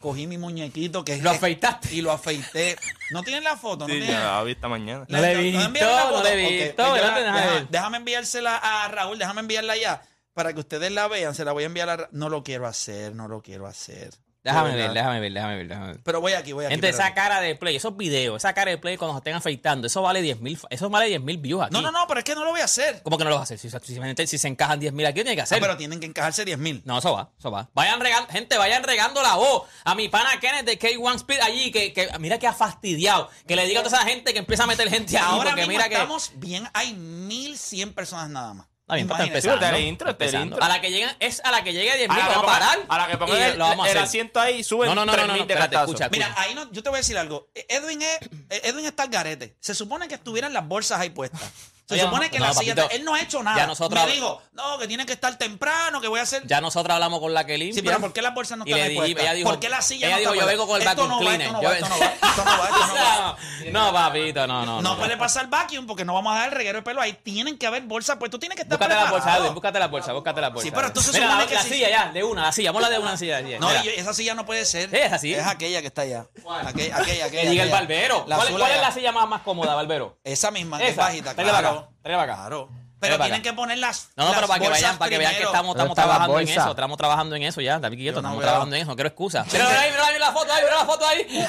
Cogí 0.00 0.26
mi 0.26 0.38
muñequito 0.38 1.04
que 1.04 1.14
es 1.14 1.22
Lo 1.22 1.30
afeitaste. 1.30 1.92
y 1.94 2.00
lo 2.02 2.12
afeité. 2.12 2.76
¿No 3.10 3.22
tienen 3.24 3.44
la 3.44 3.56
foto? 3.56 3.86
¿No 3.86 3.92
Sí, 3.92 4.00
tienen? 4.00 4.10
ya 4.16 4.36
la 4.36 4.42
vi 4.44 4.52
esta 4.52 4.68
mañana. 4.68 5.04
No 5.08 5.20
le 5.20 5.32
he 5.32 5.36
visto, 5.36 5.60
enviaron 5.60 5.94
la 5.96 6.04
no 6.04 6.10
foto? 6.10 6.22
le 6.22 6.30
he 6.30 6.44
Ok, 6.46 6.50
visto, 6.64 6.76
pues 6.76 6.86
yo 6.88 6.92
¿verdad? 6.94 7.08
la- 7.10 7.18
Déjame 7.20 7.40
deja- 7.40 7.54
ver. 7.54 7.68
déjame 7.68 7.96
enviársela 7.98 8.56
a 8.56 8.88
Raúl, 8.88 9.18
déjame 9.18 9.40
enviarla 9.40 9.76
ya 9.76 10.02
para 10.34 10.52
que 10.54 10.60
ustedes 10.60 10.92
la 10.92 11.08
vean. 11.08 11.34
Se 11.34 11.44
la 11.44 11.52
voy 11.52 11.64
a 11.64 11.66
enviar 11.66 11.88
a 11.90 11.96
Ra- 11.96 12.08
No 12.12 12.28
lo 12.28 12.42
quiero 12.44 12.66
hacer, 12.68 13.14
no 13.14 13.26
lo 13.28 13.42
quiero 13.42 13.66
hacer. 13.66 14.10
Déjame 14.52 14.76
ver, 14.76 14.92
déjame 14.92 15.20
ver, 15.20 15.32
déjame 15.32 15.56
ver, 15.56 15.68
déjame 15.68 15.86
ver. 15.88 16.00
Pero 16.02 16.20
voy 16.20 16.32
aquí, 16.32 16.52
voy 16.52 16.64
aquí. 16.64 16.72
Gente, 16.74 16.88
esa 16.88 17.12
cara 17.14 17.40
de 17.40 17.54
play, 17.54 17.76
esos 17.76 17.96
videos, 17.96 18.36
esa 18.38 18.52
cara 18.54 18.70
de 18.70 18.78
play 18.78 18.96
cuando 18.96 19.14
se 19.14 19.18
estén 19.18 19.34
afeitando, 19.34 19.86
eso 19.86 20.02
vale 20.02 20.22
10 20.22 20.40
mil, 20.40 20.58
eso 20.70 20.90
vale 20.90 21.06
10 21.08 21.20
mil 21.22 21.38
views 21.38 21.62
aquí. 21.64 21.72
No, 21.72 21.82
no, 21.82 21.90
no, 21.92 22.06
pero 22.06 22.20
es 22.20 22.24
que 22.24 22.34
no 22.34 22.44
lo 22.44 22.50
voy 22.50 22.60
a 22.60 22.64
hacer. 22.64 23.02
¿Cómo 23.02 23.18
que 23.18 23.24
no 23.24 23.30
lo 23.30 23.36
vas 23.36 23.50
a 23.50 23.54
hacer? 23.54 23.58
Si, 23.58 24.26
si, 24.26 24.38
se 24.38 24.48
encajan 24.48 24.80
10 24.80 24.92
mil 24.92 25.04
aquí, 25.06 25.14
tiene 25.16 25.30
que 25.32 25.36
No, 25.38 25.42
hacer. 25.44 25.60
pero 25.60 25.76
tienen 25.76 26.00
que 26.00 26.06
encajarse 26.06 26.44
10 26.44 26.58
mil. 26.58 26.82
No, 26.84 26.98
eso 26.98 27.12
va, 27.12 27.30
eso 27.38 27.50
va. 27.50 27.68
Vayan 27.74 28.00
regando, 28.00 28.28
gente, 28.30 28.56
vayan 28.56 28.82
regando 28.82 29.22
la 29.22 29.34
voz 29.34 29.64
a 29.84 29.94
mi 29.94 30.08
pana 30.08 30.30
Kenneth 30.40 30.64
de 30.64 30.78
K1 30.78 31.16
Speed 31.16 31.40
allí, 31.40 31.70
que, 31.70 31.92
que 31.92 32.08
mira 32.18 32.38
que 32.38 32.46
ha 32.46 32.52
fastidiado. 32.52 33.28
Que 33.46 33.56
le 33.56 33.66
diga 33.66 33.80
a 33.80 33.82
toda 33.84 33.98
esa 33.98 34.08
gente 34.08 34.32
que 34.32 34.38
empieza 34.38 34.64
a 34.64 34.66
meter 34.66 34.88
gente 34.88 35.18
ahí, 35.18 35.24
Ahora 35.26 35.50
porque 35.50 35.62
mismo 35.62 35.72
mira 35.72 35.88
que. 35.88 35.94
estamos 35.94 36.32
bien, 36.36 36.68
hay 36.72 36.94
1100 36.94 37.92
personas 37.92 38.30
nada 38.30 38.54
más. 38.54 38.67
Intro, 38.96 39.16
el 39.18 39.26
empezando. 39.28 40.38
intro. 40.38 40.62
A 40.64 40.68
la 40.68 40.80
que 40.80 40.90
lleguen, 40.90 41.10
es 41.20 41.40
a 41.44 41.50
la 41.50 41.62
que 41.62 41.72
llegue 41.72 41.90
a 41.92 41.96
10 41.96 42.08
A 42.08 42.12
mil, 42.14 42.22
la 42.22 42.28
que 42.28 42.34
vamos 42.36 42.50
a 42.50 42.54
pongan- 42.58 42.60
parar. 42.60 42.86
a 42.88 42.98
la 42.98 43.06
que 43.08 43.18
pongan 43.18 43.42
el, 43.42 43.90
el 43.90 43.98
asiento 43.98 44.40
ahí, 44.40 44.64
suben 44.64 44.88
No, 44.88 44.94
no, 44.94 45.04
no, 45.04 45.12
no, 45.12 45.12
3 45.12 45.26
no, 45.26 45.34
de 45.34 45.40
espérate, 45.40 45.76
escucha. 45.76 46.08
Mira, 46.08 46.34
ahí 46.38 46.54
no, 46.54 46.70
yo 46.72 46.82
te 46.82 46.88
voy 46.88 46.96
a 46.96 47.00
decir 47.00 47.18
algo. 47.18 47.48
Edwin 47.54 48.00
es, 48.02 48.18
Edwin 48.64 48.86
está 48.86 49.02
al 49.02 49.10
garete. 49.10 49.56
Se 49.60 49.74
supone 49.74 50.08
que 50.08 50.14
estuvieran 50.14 50.52
las 50.54 50.66
bolsas 50.66 51.00
ahí 51.00 51.10
puestas. 51.10 51.40
Se 51.88 51.94
Oye, 51.94 52.02
supone 52.02 52.30
que 52.30 52.38
no, 52.38 52.44
la 52.44 52.52
silla. 52.52 52.74
papito, 52.74 52.94
él 52.94 53.02
no 53.02 53.14
ha 53.14 53.22
hecho 53.22 53.42
nada. 53.42 53.56
ya 53.56 53.66
nosotros- 53.66 54.04
Me 54.04 54.12
dijo, 54.12 54.42
no, 54.52 54.78
que 54.78 54.86
tiene 54.86 55.06
que 55.06 55.14
estar 55.14 55.38
temprano, 55.38 56.02
que 56.02 56.08
voy 56.08 56.20
a 56.20 56.24
hacer. 56.24 56.42
Ya 56.46 56.60
nosotros 56.60 56.92
hablamos 56.94 57.18
con 57.18 57.32
la 57.32 57.46
que 57.46 57.56
limpia. 57.56 57.76
Sí, 57.76 57.82
pero 57.82 57.98
¿por 57.98 58.12
qué 58.12 58.20
las 58.20 58.34
bolsas 58.34 58.58
no 58.58 58.64
están 58.66 58.78
le 58.78 58.88
di- 58.90 59.12
ella 59.18 59.32
dijo- 59.32 59.48
¿Por 59.48 59.58
qué 59.58 59.70
la 59.70 59.80
silla 59.80 60.06
ella 60.08 60.16
no 60.16 60.20
dijo, 60.20 60.32
está 60.34 60.42
yo 60.44 60.46
vengo 60.48 60.66
con 60.66 60.82
el 60.82 60.86
Esto 60.86 61.02
vacuum 61.02 61.08
no 61.08 61.16
va, 61.16 61.36
cleaner. 61.36 61.46
Esto 61.48 61.58
no 61.62 61.68
va, 61.68 61.74
esto 61.74 61.88
no 61.88 61.98
va, 61.98 62.06
esto 62.28 62.44
no 62.44 62.58
va, 62.58 62.68
esto 62.68 62.86
no 63.72 63.74
va. 63.74 63.86
No, 63.86 63.92
papito, 63.94 64.46
no, 64.46 64.66
no. 64.66 64.82
No 64.82 64.98
puede 64.98 65.16
pasar 65.16 65.48
vacuum 65.48 65.86
porque 65.86 66.04
no 66.04 66.12
vamos 66.12 66.34
a 66.34 66.40
dar 66.40 66.48
el 66.50 66.54
reguero 66.56 66.78
de 66.78 66.82
pelo 66.82 67.00
ahí. 67.00 67.14
Tienen 67.14 67.56
que 67.56 67.66
haber 67.66 67.82
bolsas, 67.84 68.16
pues 68.18 68.30
tú 68.30 68.38
tienes 68.38 68.56
que 68.56 68.62
estar 68.64 68.78
Búscate 68.78 68.94
la 69.02 69.10
bolsa. 69.10 69.36
Edwin, 69.38 69.54
búscate 69.54 69.78
la 69.78 69.86
bolsa, 69.88 70.12
búscate 70.12 70.40
la 70.42 70.48
bolsa. 70.50 70.64
Sí, 70.64 70.70
pero 70.70 70.88
entonces 70.88 71.14
Mira, 71.14 71.26
supone 71.26 71.42
la, 71.44 71.48
que 71.48 71.54
la 71.54 71.62
silla 71.62 71.88
ya, 71.88 72.12
de 72.12 72.22
una, 72.22 72.42
la 72.42 72.52
silla, 72.52 72.70
ponla 72.74 72.90
de 72.90 72.98
una 72.98 73.16
silla. 73.16 73.40
silla. 73.40 73.58
No, 73.60 73.70
esa 73.70 74.12
silla 74.12 74.34
no 74.34 74.44
puede 74.44 74.66
ser. 74.66 74.94
Es 74.94 75.10
así. 75.10 75.32
Es 75.32 75.46
aquella 75.46 75.80
que 75.80 75.86
está 75.86 76.02
allá. 76.02 76.26
Aquella, 76.66 76.96
aquella, 77.24 77.62
el 77.64 77.70
barbero. 77.70 78.26
¿Cuál, 78.26 78.72
es 78.72 78.80
la 78.82 78.92
silla 78.92 79.10
más, 79.12 79.26
más 79.26 79.40
cómoda, 79.40 79.74
barbero? 79.74 80.18
Esa 80.22 80.50
misma, 80.50 80.76
que 80.76 80.88
es 80.88 80.96
bajita, 80.96 81.34
para 81.34 81.77
claro. 81.78 81.88
acá, 81.90 82.02
tráela 82.02 82.18
para 82.22 82.32
acá. 82.32 82.42
Claro. 82.48 82.68
Tráela 82.68 82.78
Pero 83.00 83.16
tienen 83.24 83.40
acá. 83.40 83.50
que 83.50 83.52
poner 83.56 83.78
las. 83.78 84.10
No, 84.16 84.24
no, 84.26 84.34
pero 84.34 84.48
para 84.48 84.60
que 84.60 84.68
vayan, 84.68 84.98
para 84.98 85.08
que 85.10 85.18
vean 85.18 85.34
que 85.36 85.42
estamos, 85.44 85.76
¿Dónde 85.76 85.92
estamos 85.92 85.94
trabajando 85.94 86.40
en 86.40 86.48
eso, 86.48 86.70
estamos 86.70 86.96
trabajando 86.98 87.36
en 87.36 87.42
eso 87.44 87.60
ya, 87.60 87.78
David 87.78 87.98
quieto, 87.98 88.14
no 88.22 88.28
estamos 88.28 88.38
veo. 88.38 88.46
trabajando 88.48 88.76
en 88.76 88.82
eso, 88.82 88.90
no 88.90 88.96
quiero 88.96 89.08
excusa. 89.08 89.44
Mira, 89.52 89.66
mira 89.68 89.80
ahí, 89.80 89.90
mira 89.92 90.06
ahí 90.06 90.18
la 90.18 90.32
foto 90.32 90.52
ahí, 90.52 90.62
mira 90.64 90.76
la 90.78 90.84
foto 90.84 91.06
ahí. 91.06 91.48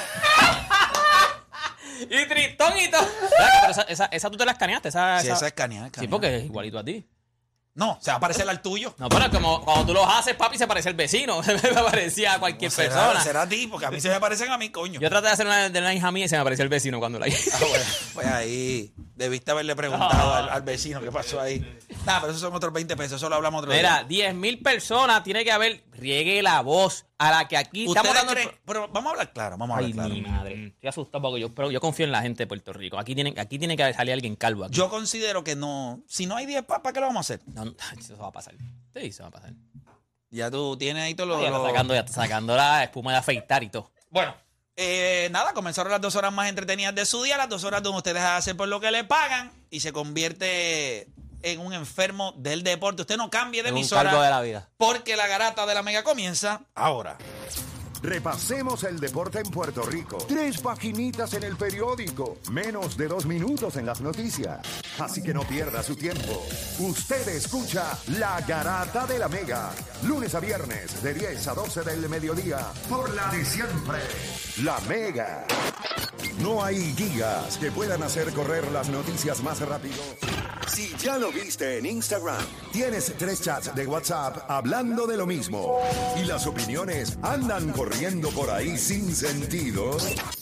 y 2.10 2.26
Tristón 2.28 2.78
y 2.78 2.88
todo. 2.90 3.06
Pero 3.60 3.70
esa, 3.72 3.82
esa, 3.82 4.04
esa 4.06 4.30
tú 4.30 4.36
te 4.36 4.44
la 4.44 4.52
escaneaste, 4.52 4.88
esa, 4.88 5.20
Sí, 5.20 5.26
esa 5.26 5.36
es 5.36 5.42
escaneada, 5.42 5.90
Sí, 5.98 6.06
porque 6.08 6.36
es 6.36 6.44
igualito 6.44 6.78
a 6.78 6.84
ti. 6.84 7.04
No, 7.74 7.98
se 8.00 8.10
va 8.10 8.16
a 8.16 8.20
parecer 8.20 8.48
al 8.48 8.60
tuyo. 8.60 8.94
No, 8.98 9.08
pero 9.08 9.30
como 9.30 9.64
cuando 9.64 9.86
tú 9.86 9.94
los 9.94 10.06
haces, 10.06 10.34
papi, 10.34 10.58
se 10.58 10.66
parece 10.66 10.88
el 10.88 10.96
vecino. 10.96 11.42
Se 11.44 11.54
me 11.54 11.60
parecía 11.60 12.34
a 12.34 12.38
cualquier 12.40 12.70
será, 12.70 12.94
persona. 12.94 13.20
será 13.22 13.42
a 13.42 13.48
ti, 13.48 13.66
porque 13.68 13.86
a 13.86 13.90
mí 13.90 14.00
se 14.00 14.08
me 14.08 14.18
parecen 14.20 14.50
a 14.50 14.58
mí, 14.58 14.70
coño. 14.70 15.00
Yo 15.00 15.08
traté 15.08 15.28
de 15.28 15.32
hacer 15.32 15.46
una 15.46 15.68
de 15.68 15.80
la 15.80 15.94
hija 15.94 16.10
mía 16.10 16.24
y 16.24 16.28
se 16.28 16.34
me 16.36 16.40
apareció 16.42 16.62
el 16.64 16.68
vecino 16.68 16.98
cuando 16.98 17.18
la 17.18 17.28
hice. 17.28 17.50
Ah, 17.54 17.58
bueno, 17.60 17.84
pues 18.14 18.26
ahí 18.26 18.92
debiste 19.14 19.50
haberle 19.52 19.76
preguntado 19.76 20.34
al, 20.34 20.48
al 20.48 20.62
vecino 20.62 21.00
qué 21.00 21.12
pasó 21.12 21.40
ahí. 21.40 21.60
Nada, 22.04 22.20
pero 22.20 22.32
esos 22.32 22.40
son 22.42 22.54
otros 22.54 22.72
20 22.72 22.96
pesos, 22.96 23.16
eso 23.16 23.28
lo 23.28 23.36
hablamos 23.36 23.62
otro 23.62 23.72
Mira, 23.74 24.04
día. 24.04 24.24
10 24.28 24.34
mil 24.34 24.60
personas 24.60 25.22
tiene 25.22 25.44
que 25.44 25.52
haber, 25.52 25.84
riegue 25.92 26.42
la 26.42 26.60
voz 26.62 27.06
a 27.20 27.30
la 27.30 27.48
que 27.48 27.56
aquí 27.58 27.84
estamos 27.84 28.08
¿Ustedes 28.08 28.26
dando... 28.26 28.32
creen? 28.32 28.50
Pero 28.64 28.88
vamos 28.88 29.08
a 29.08 29.10
hablar 29.10 29.32
claro, 29.34 29.58
vamos 29.58 29.76
a 29.76 29.80
Ay, 29.80 29.90
hablar 29.90 30.06
claro. 30.06 30.14
mi 30.14 30.22
madre. 30.22 30.66
Estoy 30.68 30.88
asustado 30.88 31.20
porque 31.20 31.40
yo, 31.40 31.54
pero 31.54 31.70
yo 31.70 31.78
confío 31.78 32.06
en 32.06 32.12
la 32.12 32.22
gente 32.22 32.44
de 32.44 32.46
Puerto 32.46 32.72
Rico. 32.72 32.98
Aquí 32.98 33.14
tiene, 33.14 33.34
aquí 33.36 33.58
tiene 33.58 33.76
que 33.76 33.92
salir 33.92 34.14
alguien 34.14 34.36
calvo 34.36 34.64
aquí. 34.64 34.74
Yo 34.74 34.88
considero 34.88 35.44
que 35.44 35.54
no. 35.54 36.00
Si 36.08 36.24
no 36.24 36.36
hay 36.36 36.46
10 36.46 36.64
¿para 36.64 36.92
qué 36.94 37.00
lo 37.00 37.08
vamos 37.08 37.18
a 37.18 37.34
hacer? 37.34 37.40
No, 37.54 37.66
no, 37.66 37.74
eso 37.98 38.16
va 38.16 38.28
a 38.28 38.32
pasar. 38.32 38.54
Sí, 38.94 39.00
eso 39.00 39.24
va 39.24 39.28
a 39.28 39.32
pasar. 39.32 39.52
Ya 40.30 40.50
tú 40.50 40.78
tienes 40.78 41.02
ahí 41.02 41.14
todo 41.14 41.26
lo. 41.26 41.42
Ya 41.42 41.48
está 41.48 41.62
sacando, 41.62 41.94
ya 41.94 42.00
está 42.00 42.12
sacando 42.12 42.56
la 42.56 42.84
espuma 42.84 43.12
de 43.12 43.18
afeitar 43.18 43.62
y 43.64 43.68
todo. 43.68 43.90
Bueno, 44.08 44.34
eh, 44.76 45.28
nada, 45.30 45.52
comenzaron 45.52 45.92
las 45.92 46.00
dos 46.00 46.16
horas 46.16 46.32
más 46.32 46.48
entretenidas 46.48 46.94
de 46.94 47.04
su 47.04 47.22
día, 47.22 47.36
las 47.36 47.50
dos 47.50 47.64
horas 47.64 47.82
donde 47.82 47.98
usted 47.98 48.14
deja 48.14 48.30
de 48.30 48.36
hacer 48.38 48.56
por 48.56 48.66
lo 48.66 48.80
que 48.80 48.90
le 48.90 49.04
pagan 49.04 49.52
y 49.68 49.80
se 49.80 49.92
convierte 49.92 51.06
en 51.42 51.60
un 51.60 51.72
enfermo 51.72 52.32
del 52.36 52.62
deporte. 52.62 53.02
Usted 53.02 53.16
no 53.16 53.30
cambie 53.30 53.62
de 53.62 53.70
emisora 53.70 54.04
cargo 54.10 54.22
de 54.22 54.30
la 54.30 54.40
vida. 54.40 54.68
porque 54.76 55.16
la 55.16 55.26
garata 55.26 55.66
de 55.66 55.74
la 55.74 55.82
mega 55.82 56.02
comienza 56.02 56.62
ahora. 56.74 57.16
Repasemos 58.02 58.82
el 58.84 58.98
deporte 58.98 59.40
en 59.40 59.50
Puerto 59.50 59.82
Rico. 59.82 60.16
Tres 60.26 60.58
paginitas 60.60 61.34
en 61.34 61.42
el 61.42 61.56
periódico. 61.56 62.38
Menos 62.50 62.96
de 62.96 63.08
dos 63.08 63.26
minutos 63.26 63.76
en 63.76 63.84
las 63.84 64.00
noticias. 64.00 64.60
Así 64.98 65.22
que 65.22 65.34
no 65.34 65.42
pierda 65.42 65.82
su 65.82 65.94
tiempo. 65.96 66.42
Usted 66.78 67.28
escucha 67.28 67.98
La 68.18 68.40
Garata 68.40 69.06
de 69.06 69.18
la 69.18 69.28
Mega. 69.28 69.70
Lunes 70.04 70.34
a 70.34 70.40
viernes 70.40 71.02
de 71.02 71.12
10 71.12 71.48
a 71.48 71.54
12 71.54 71.82
del 71.82 72.08
mediodía. 72.08 72.72
Por 72.88 73.12
la 73.14 73.28
de 73.28 73.44
siempre. 73.44 73.98
La 74.62 74.80
Mega. 74.88 75.44
No 76.38 76.64
hay 76.64 76.94
guías 76.94 77.58
que 77.58 77.70
puedan 77.70 78.02
hacer 78.02 78.32
correr 78.32 78.70
las 78.72 78.88
noticias 78.88 79.42
más 79.42 79.60
rápido 79.60 80.02
Si 80.72 80.94
ya 80.98 81.18
lo 81.18 81.32
viste 81.32 81.78
en 81.78 81.86
Instagram, 81.86 82.44
tienes 82.72 83.12
tres 83.18 83.42
chats 83.42 83.74
de 83.74 83.86
WhatsApp 83.86 84.44
hablando 84.48 85.06
de 85.06 85.16
lo 85.16 85.26
mismo 85.26 85.78
y 86.20 86.24
las 86.24 86.46
opiniones 86.46 87.18
andan 87.22 87.72
corriendo 87.72 88.30
por 88.30 88.50
ahí 88.50 88.76
sin 88.78 89.14
sentido, 89.14 89.96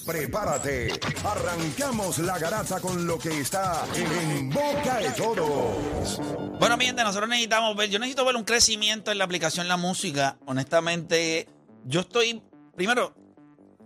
prepárate. 0.04 1.00
Arrancamos 1.24 2.18
la 2.18 2.38
garata 2.38 2.78
con 2.80 3.06
lo 3.06 3.18
que 3.18 3.40
está 3.40 3.84
en 3.94 4.50
boca 4.50 4.98
de 4.98 5.10
todos. 5.12 6.20
Bueno, 6.60 6.76
mi 6.76 6.84
gente, 6.84 7.02
nosotros 7.04 7.28
necesitamos 7.28 7.74
ver, 7.76 7.88
yo 7.88 7.98
necesito 7.98 8.24
ver 8.24 8.36
un 8.36 8.44
crecimiento 8.44 9.10
en 9.10 9.18
la 9.18 9.24
aplicación 9.24 9.66
La 9.66 9.76
Música. 9.76 10.38
Honestamente, 10.46 11.48
yo 11.84 12.00
estoy, 12.00 12.42
primero, 12.76 13.14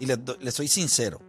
y 0.01 0.07
le, 0.07 0.17
do- 0.17 0.37
le 0.41 0.51
soy 0.51 0.67
sincero, 0.69 1.21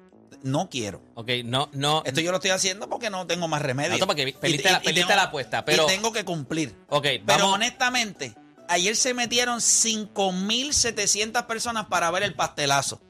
no 0.44 0.70
quiero. 0.70 1.02
Ok, 1.16 1.30
no, 1.46 1.70
no. 1.74 2.04
Esto 2.06 2.22
yo 2.22 2.32
lo 2.32 2.38
estoy 2.38 2.52
haciendo 2.52 2.88
porque 2.90 3.10
no 3.10 3.26
tengo 3.28 3.48
más 3.48 3.62
remedio. 3.62 3.98
No, 3.98 4.06
porque 4.08 4.34
perdiste 4.40 4.70
y- 4.70 4.72
la- 4.72 4.78
y 4.78 4.86
perdiste 4.86 5.08
tengo- 5.08 5.16
la 5.16 5.24
apuesta, 5.24 5.66
pero- 5.66 5.84
Y 5.86 5.88
tengo 5.88 6.12
que 6.14 6.24
cumplir. 6.24 6.76
Ok, 6.90 7.04
Pero 7.04 7.24
vamos. 7.26 7.54
honestamente, 7.56 8.36
ayer 8.68 8.96
se 8.96 9.14
metieron 9.14 9.60
5.700 9.62 11.44
personas 11.46 11.86
para 11.88 12.10
ver 12.12 12.24
el 12.24 12.34
pastelazo. 12.36 13.02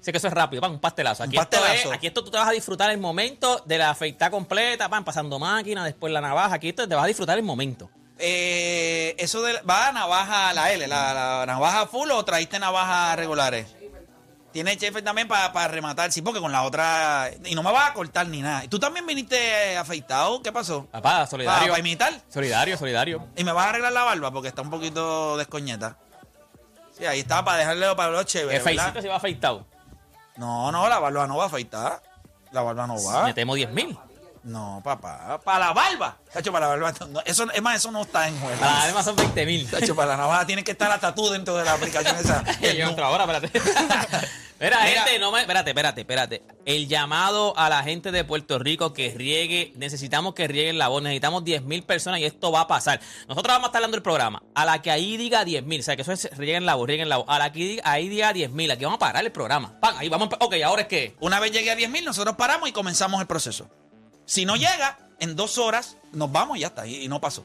Sé 0.00 0.10
que 0.10 0.18
eso 0.18 0.26
es 0.26 0.34
rápido, 0.34 0.60
pan, 0.60 0.72
un 0.72 0.80
pastelazo. 0.80 1.22
Aquí, 1.22 1.36
Un 1.36 1.42
Esto 1.42 1.58
pastelazo. 1.58 1.88
es- 1.90 1.96
aquí 1.96 2.06
esto 2.08 2.24
tú 2.24 2.30
te 2.32 2.36
vas 2.38 2.48
a 2.48 2.52
disfrutar 2.52 2.90
el 2.90 2.98
momento 2.98 3.62
de 3.66 3.78
la 3.78 3.90
afeitada 3.90 4.30
completa, 4.32 4.88
pan, 4.88 5.04
pasando 5.04 5.38
máquina, 5.38 5.84
después 5.84 6.12
la 6.12 6.20
navaja. 6.20 6.56
Aquí 6.56 6.70
esto 6.70 6.88
te 6.88 6.94
vas 6.94 7.04
a 7.04 7.06
disfrutar 7.06 7.38
el 7.38 7.44
momento. 7.44 7.88
Eh, 8.18 9.14
eso 9.18 9.42
de, 9.42 9.60
va 9.62 9.88
a 9.88 9.92
navaja, 9.92 10.52
la 10.54 10.72
L, 10.72 10.86
la, 10.88 11.14
la 11.14 11.46
navaja 11.46 11.86
full 11.86 12.10
o 12.10 12.24
traíste 12.24 12.58
navajas 12.58 13.16
regulares. 13.16 13.66
Tiene 14.52 14.76
chefe 14.76 15.00
también 15.00 15.26
para 15.28 15.66
rematar, 15.68 16.12
sí, 16.12 16.20
porque 16.20 16.40
con 16.40 16.52
la 16.52 16.62
otra. 16.62 17.30
Y 17.44 17.54
no 17.54 17.62
me 17.62 17.72
vas 17.72 17.90
a 17.90 17.94
cortar 17.94 18.26
ni 18.28 18.42
nada. 18.42 18.64
¿Y 18.64 18.68
¿Tú 18.68 18.78
también 18.78 19.06
viniste 19.06 19.78
afeitado? 19.78 20.42
¿Qué 20.42 20.52
pasó? 20.52 20.86
Papá, 20.90 21.26
solidario. 21.26 21.68
¿Para 21.68 21.80
imitar? 21.80 22.12
Solidario, 22.28 22.76
solidario. 22.76 23.26
¿Y 23.34 23.44
me 23.44 23.52
vas 23.52 23.66
a 23.66 23.68
arreglar 23.70 23.92
la 23.92 24.04
barba? 24.04 24.30
Porque 24.30 24.48
está 24.48 24.60
un 24.60 24.70
poquito 24.70 25.38
descoñeta. 25.38 25.96
Sí, 26.96 27.06
ahí 27.06 27.20
está 27.20 27.42
para 27.42 27.58
dejarle 27.58 27.94
para 27.96 28.10
los 28.10 28.26
chéveres. 28.26 28.58
El 28.58 28.62
feicito 28.62 29.00
se 29.00 29.08
va 29.08 29.16
afeitado. 29.16 29.66
No, 30.36 30.70
no, 30.70 30.86
la 30.88 30.98
barba 30.98 31.26
no 31.26 31.36
va 31.36 31.44
a 31.44 31.46
afeitar. 31.46 32.02
La 32.50 32.60
barba 32.60 32.86
no 32.86 33.02
va. 33.02 33.24
Metemos 33.24 33.56
10 33.56 33.70
mil. 33.70 33.98
No, 34.44 34.80
papá. 34.82 35.40
Para 35.44 35.66
la 35.66 35.72
barba. 35.72 36.16
Chacho, 36.32 36.50
para 36.50 36.66
la 36.68 36.84
barba. 36.84 37.06
no, 37.08 37.20
eso, 37.24 37.46
es 37.52 37.62
más, 37.62 37.76
eso 37.76 37.90
no 37.92 38.02
está 38.02 38.26
en 38.28 38.38
juego. 38.40 38.58
Para 38.58 38.82
además 38.82 39.04
son 39.04 39.14
20 39.16 39.46
mil. 39.46 39.70
Chacho, 39.70 39.94
para 39.94 40.12
la 40.12 40.16
navaja 40.16 40.46
tienes 40.46 40.64
que 40.64 40.72
estar 40.72 40.90
hasta 40.90 41.14
tú 41.14 41.28
dentro 41.30 41.56
de 41.56 41.64
la 41.64 41.74
aplicación 41.74 42.16
esa. 42.16 42.42
Yo 42.60 42.88
entro 42.88 43.04
ahora, 43.04 43.24
espérate. 43.24 43.60
Mira, 44.60 44.78
gente, 44.78 45.18
no 45.18 45.32
me. 45.32 45.40
Espérate, 45.40 45.70
espérate, 45.70 46.00
espérate. 46.02 46.42
El 46.64 46.86
llamado 46.86 47.52
a 47.58 47.68
la 47.68 47.82
gente 47.82 48.12
de 48.12 48.22
Puerto 48.22 48.60
Rico 48.60 48.92
que 48.92 49.12
riegue. 49.16 49.72
Necesitamos 49.76 50.34
que 50.34 50.46
rieguen 50.46 50.78
la 50.78 50.86
voz. 50.86 51.02
Necesitamos 51.02 51.42
10 51.44 51.62
mil 51.62 51.82
personas 51.82 52.20
y 52.20 52.24
esto 52.24 52.52
va 52.52 52.60
a 52.62 52.66
pasar. 52.68 53.00
Nosotros 53.28 53.52
vamos 53.54 53.66
a 53.66 53.68
estar 53.70 53.82
dando 53.82 53.96
el 53.96 54.04
programa. 54.04 54.40
A 54.54 54.64
la 54.64 54.80
que 54.80 54.92
ahí 54.92 55.16
diga 55.16 55.44
10 55.44 55.64
mil. 55.64 55.80
O 55.80 55.82
sea, 55.82 55.96
que 55.96 56.02
eso 56.02 56.12
es 56.12 56.30
rieguen 56.36 56.64
la 56.64 56.76
voz, 56.76 56.86
rieguen 56.86 57.08
la 57.08 57.16
voz. 57.16 57.26
A 57.28 57.40
la 57.40 57.50
que 57.52 57.58
diga- 57.60 57.82
ahí 57.84 58.08
diga 58.08 58.32
10 58.32 58.50
mil. 58.52 58.70
Aquí 58.70 58.84
vamos 58.84 58.98
a 58.98 59.00
parar 59.00 59.24
el 59.24 59.32
programa. 59.32 59.80
Pan, 59.80 59.96
ahí 59.98 60.08
vamos. 60.08 60.28
Ok, 60.38 60.54
ahora 60.64 60.82
es 60.82 60.88
que. 60.88 61.16
Una 61.18 61.40
vez 61.40 61.50
llegue 61.50 61.70
a 61.72 61.76
10.000, 61.76 62.04
nosotros 62.04 62.36
paramos 62.36 62.68
y 62.68 62.72
comenzamos 62.72 63.20
el 63.20 63.26
proceso. 63.26 63.68
Si 64.26 64.44
no 64.44 64.56
llega, 64.56 64.98
en 65.20 65.36
dos 65.36 65.58
horas 65.58 65.96
nos 66.12 66.30
vamos 66.32 66.56
y 66.56 66.60
ya 66.60 66.68
está. 66.68 66.86
Y, 66.86 67.04
y 67.04 67.08
no 67.08 67.20
pasó. 67.20 67.44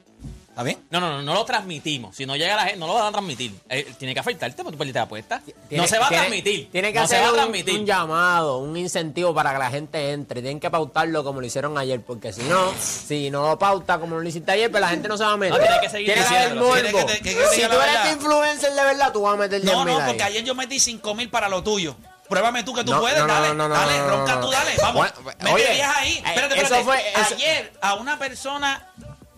¿Está 0.49 0.63
bien? 0.63 0.79
No, 0.89 0.99
no, 0.99 1.11
no, 1.11 1.21
no 1.21 1.35
lo 1.35 1.45
transmitimos. 1.45 2.15
Si 2.15 2.25
no 2.25 2.35
llega 2.35 2.55
la 2.55 2.63
gente, 2.63 2.79
no 2.79 2.87
lo 2.87 2.95
van 2.95 3.05
a 3.05 3.11
transmitir. 3.11 3.53
Eh, 3.69 3.93
tiene 3.99 4.15
que 4.15 4.19
afectarte 4.21 4.55
porque 4.63 4.71
tú 4.71 4.77
perdiste 4.79 4.97
la 4.97 5.03
apuesta. 5.03 5.39
Tiene- 5.69 5.83
no 5.83 5.87
se 5.87 5.99
va 5.99 6.07
a 6.07 6.09
transmitir. 6.09 6.71
Tiene 6.71 6.91
que 6.91 6.99
no 6.99 7.07
se 7.07 7.15
hacer 7.15 7.25
va 7.25 7.27
a 7.27 7.31
un, 7.33 7.37
transmitir. 7.37 7.79
un 7.79 7.85
llamado, 7.85 8.57
un 8.57 8.75
incentivo 8.75 9.35
para 9.35 9.53
que 9.53 9.59
la 9.59 9.69
gente 9.69 10.13
entre. 10.13 10.41
Tienen 10.41 10.59
que 10.59 10.71
pautarlo 10.71 11.23
como 11.23 11.41
lo 11.41 11.45
hicieron 11.45 11.77
ayer, 11.77 12.01
porque 12.01 12.33
si 12.33 12.41
no, 12.41 12.73
si 12.79 13.29
no 13.29 13.47
lo 13.49 13.59
pauta 13.59 13.99
como 13.99 14.17
lo 14.19 14.27
hiciste 14.27 14.51
ayer, 14.51 14.71
pues 14.71 14.81
la 14.81 14.89
gente 14.89 15.07
no 15.07 15.15
se 15.15 15.25
va 15.25 15.33
a 15.33 15.37
meter. 15.37 15.59
No, 15.59 15.63
tiene 15.63 15.79
que 15.79 15.89
seguir 15.89 16.15
diciéndolo. 16.15 16.73
Que 16.73 17.21
que- 17.21 17.31
si 17.53 17.61
tú 17.61 17.75
eres 17.79 18.13
influencer 18.15 18.73
de 18.73 18.83
verdad, 18.83 19.13
tú 19.13 19.21
vas 19.21 19.35
a 19.35 19.37
meter 19.37 19.61
10 19.61 19.71
No, 19.71 19.85
mil 19.85 19.93
no, 19.93 19.99
ahí. 19.99 20.07
porque 20.07 20.23
ayer 20.23 20.43
yo 20.43 20.55
metí 20.55 20.79
5.000 20.79 21.29
para 21.29 21.49
lo 21.49 21.61
tuyo. 21.61 21.95
Pruébame 22.29 22.63
tú 22.63 22.73
que 22.73 22.83
tú 22.83 22.91
No, 22.91 22.99
puedes, 23.01 23.17
no, 23.19 23.27
no, 23.27 23.33
dale, 23.33 23.47
no, 23.53 23.67
no, 23.69 23.73
dale, 23.75 23.97
no, 23.99 24.03
no, 24.07 24.09
ronca 24.17 24.35
no. 24.35 24.41
tú, 24.45 24.51
dale, 24.51 24.71
vamos. 24.81 25.13
Bueno, 25.23 25.31
Mete 25.39 25.53
oye, 25.53 25.73
10 25.73 25.87
ahí. 25.87 26.13
eh, 26.13 26.23
Espérate, 26.25 26.55
eso 26.55 26.63
espérate. 26.75 26.83
fue- 26.83 27.21
eso- 27.21 27.35
Ayer 27.35 27.73
a 27.81 27.93
una 27.95 28.19
persona 28.19 28.87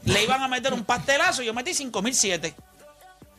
le 0.06 0.24
iban 0.24 0.42
a 0.42 0.48
meter 0.48 0.74
un 0.74 0.84
pastelazo 0.84 1.42
y 1.44 1.46
yo 1.46 1.54
metí 1.54 1.74
5.007. 1.74 2.56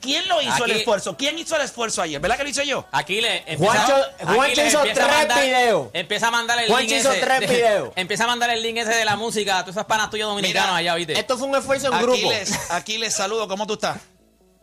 ¿Quién 0.00 0.26
lo 0.28 0.40
hizo 0.40 0.64
el 0.64 0.70
Aquí- 0.70 0.80
esfuerzo? 0.80 1.14
¿Quién 1.16 1.38
hizo 1.38 1.56
el 1.56 1.62
esfuerzo 1.62 2.00
ayer? 2.00 2.18
¿Verdad 2.20 2.38
que 2.38 2.44
lo 2.44 2.48
hice 2.48 2.66
yo? 2.66 2.86
Aquí 2.90 3.20
le 3.20 3.38
empieza, 3.46 3.84
Juancho- 3.86 4.04
aquí 4.18 4.34
Juancho 4.34 4.62
le 4.62 4.68
hizo 4.68 4.80
tres 4.82 4.98
mandar- 5.06 5.42
videos. 5.44 5.88
Empieza 5.92 6.28
a 6.28 6.30
mandar 6.30 6.58
el 6.60 6.68
Juancho 6.70 6.88
link 6.88 7.00
hizo 7.00 7.12
ese. 7.12 7.20
tres 7.20 7.40
de- 7.40 7.46
videos. 7.48 7.92
Empieza 7.96 8.24
a 8.24 8.26
mandar 8.26 8.48
el 8.48 8.62
link 8.62 8.78
ese 8.78 8.94
de 8.94 9.04
la 9.04 9.16
música 9.16 9.58
a 9.58 9.60
todas 9.60 9.76
esas 9.76 9.84
panas 9.84 10.08
tuyas 10.08 10.26
dominicanos 10.28 10.68
Mira, 10.70 10.76
allá, 10.78 10.94
¿viste? 10.94 11.18
Esto 11.18 11.36
fue 11.36 11.48
un 11.48 11.56
esfuerzo 11.56 11.92
en 11.92 11.98
grupo. 12.00 12.14
Aquiles, 12.14 12.70
Aquiles, 12.70 13.14
saludo, 13.14 13.46
¿cómo 13.46 13.66
tú 13.66 13.74
estás? 13.74 13.98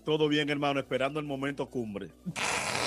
Todo 0.04 0.28
bien, 0.28 0.50
hermano, 0.50 0.80
esperando 0.80 1.20
el 1.20 1.26
momento 1.28 1.70
cumbre. 1.70 2.08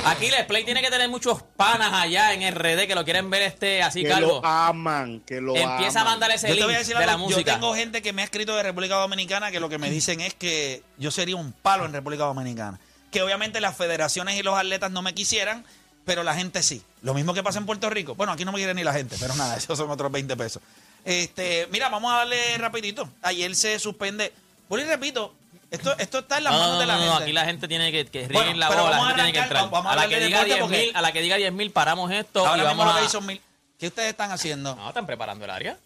Aquí 0.04 0.30
les 0.30 0.46
Play 0.46 0.64
tiene 0.64 0.80
que 0.80 0.90
tener 0.90 1.08
muchos 1.10 1.42
panas 1.56 1.92
allá 1.92 2.32
en 2.32 2.54
RD 2.54 2.86
que 2.86 2.94
lo 2.94 3.04
quieren 3.04 3.28
ver 3.28 3.42
este 3.42 3.82
así 3.82 4.02
que 4.02 4.08
calvo. 4.08 4.40
lo 4.42 4.46
aman, 4.46 5.20
que 5.20 5.40
lo 5.40 5.54
Empieza 5.54 6.00
a 6.00 6.04
mandar 6.04 6.30
ese 6.30 6.48
Yo 6.48 6.54
te 6.54 6.60
link 6.60 6.66
voy 6.66 6.74
a 6.74 6.78
decir 6.78 6.96
de 6.96 7.04
la 7.06 7.12
algo, 7.12 7.28
yo 7.28 7.36
música. 7.36 7.52
tengo 7.54 7.74
gente 7.74 8.00
que 8.00 8.12
me 8.12 8.22
ha 8.22 8.24
escrito 8.24 8.56
de 8.56 8.62
República 8.62 8.96
Dominicana 8.96 9.50
que 9.50 9.60
lo 9.60 9.68
que 9.68 9.76
me 9.78 9.90
dicen 9.90 10.20
es 10.20 10.34
que 10.34 10.82
yo 10.96 11.10
sería 11.10 11.36
un 11.36 11.52
palo 11.52 11.84
en 11.84 11.92
República 11.92 12.24
Dominicana. 12.24 12.80
Que 13.10 13.22
obviamente 13.22 13.60
las 13.60 13.76
federaciones 13.76 14.36
y 14.38 14.42
los 14.42 14.54
atletas 14.58 14.90
no 14.90 15.02
me 15.02 15.12
quisieran, 15.14 15.64
pero 16.06 16.22
la 16.22 16.34
gente 16.34 16.62
sí. 16.62 16.82
Lo 17.02 17.12
mismo 17.12 17.34
que 17.34 17.42
pasa 17.42 17.58
en 17.58 17.66
Puerto 17.66 17.90
Rico. 17.90 18.14
Bueno, 18.14 18.32
aquí 18.32 18.44
no 18.44 18.52
me 18.52 18.58
quiere 18.58 18.72
ni 18.74 18.82
la 18.84 18.94
gente, 18.94 19.16
pero 19.20 19.34
nada, 19.36 19.56
esos 19.58 19.76
son 19.76 19.90
otros 19.90 20.10
20 20.10 20.34
pesos. 20.36 20.62
Este, 21.04 21.68
mira, 21.70 21.88
vamos 21.90 22.10
a 22.12 22.16
darle 22.18 22.56
rapidito. 22.58 23.08
Ayer 23.22 23.54
se 23.54 23.78
suspende. 23.78 24.32
Vuelvo 24.68 24.86
y 24.86 24.88
repito, 24.88 25.34
esto, 25.70 25.96
esto 25.98 26.18
está 26.20 26.38
en 26.38 26.44
las 26.44 26.52
No, 26.52 26.58
manos 26.58 26.74
no, 26.74 26.80
de 26.80 26.86
la 26.86 26.94
no, 26.96 27.00
no, 27.04 27.10
gente. 27.12 27.24
aquí 27.24 27.32
la 27.32 27.44
gente 27.44 27.68
tiene 27.68 27.92
que, 27.92 28.06
que 28.06 28.26
Bueno, 28.28 28.54
la 28.54 28.68
pero 28.68 28.82
bola, 28.82 28.90
la 28.96 28.96
vamos 28.98 29.12
a 29.12 29.16
gente 29.16 29.22
tiene 29.22 29.32
que 29.32 29.38
arrancar, 29.40 29.64
entrar. 29.64 29.70
vamos 29.70 29.86
a 29.86 29.92
a, 29.92 29.96
la 29.96 30.02
hablar 30.02 30.08
que 30.08 30.20
de 30.20 30.26
diga 30.26 30.38
deporte 30.38 30.54
10 30.54 30.60
porque- 30.62 30.86
mil, 30.86 30.96
a 30.96 31.00
la 31.02 31.12
que 31.12 31.20
diga 31.22 31.36
10 31.36 31.52
mil 31.52 31.70
paramos 31.70 32.10
esto 32.10 32.40
Ahora 32.46 32.62
y 32.62 32.66
mismo 32.66 32.68
vamos 32.78 32.86
lo 32.86 32.92
a... 32.92 33.00
que 33.00 33.06
hizo 33.06 33.20
mil. 33.20 33.40
¿Qué 33.78 33.86
ustedes 33.86 34.08
están 34.10 34.30
haciendo? 34.30 34.74
No, 34.76 34.88
están 34.88 35.06
preparando 35.06 35.44
el 35.44 35.50
área. 35.50 35.78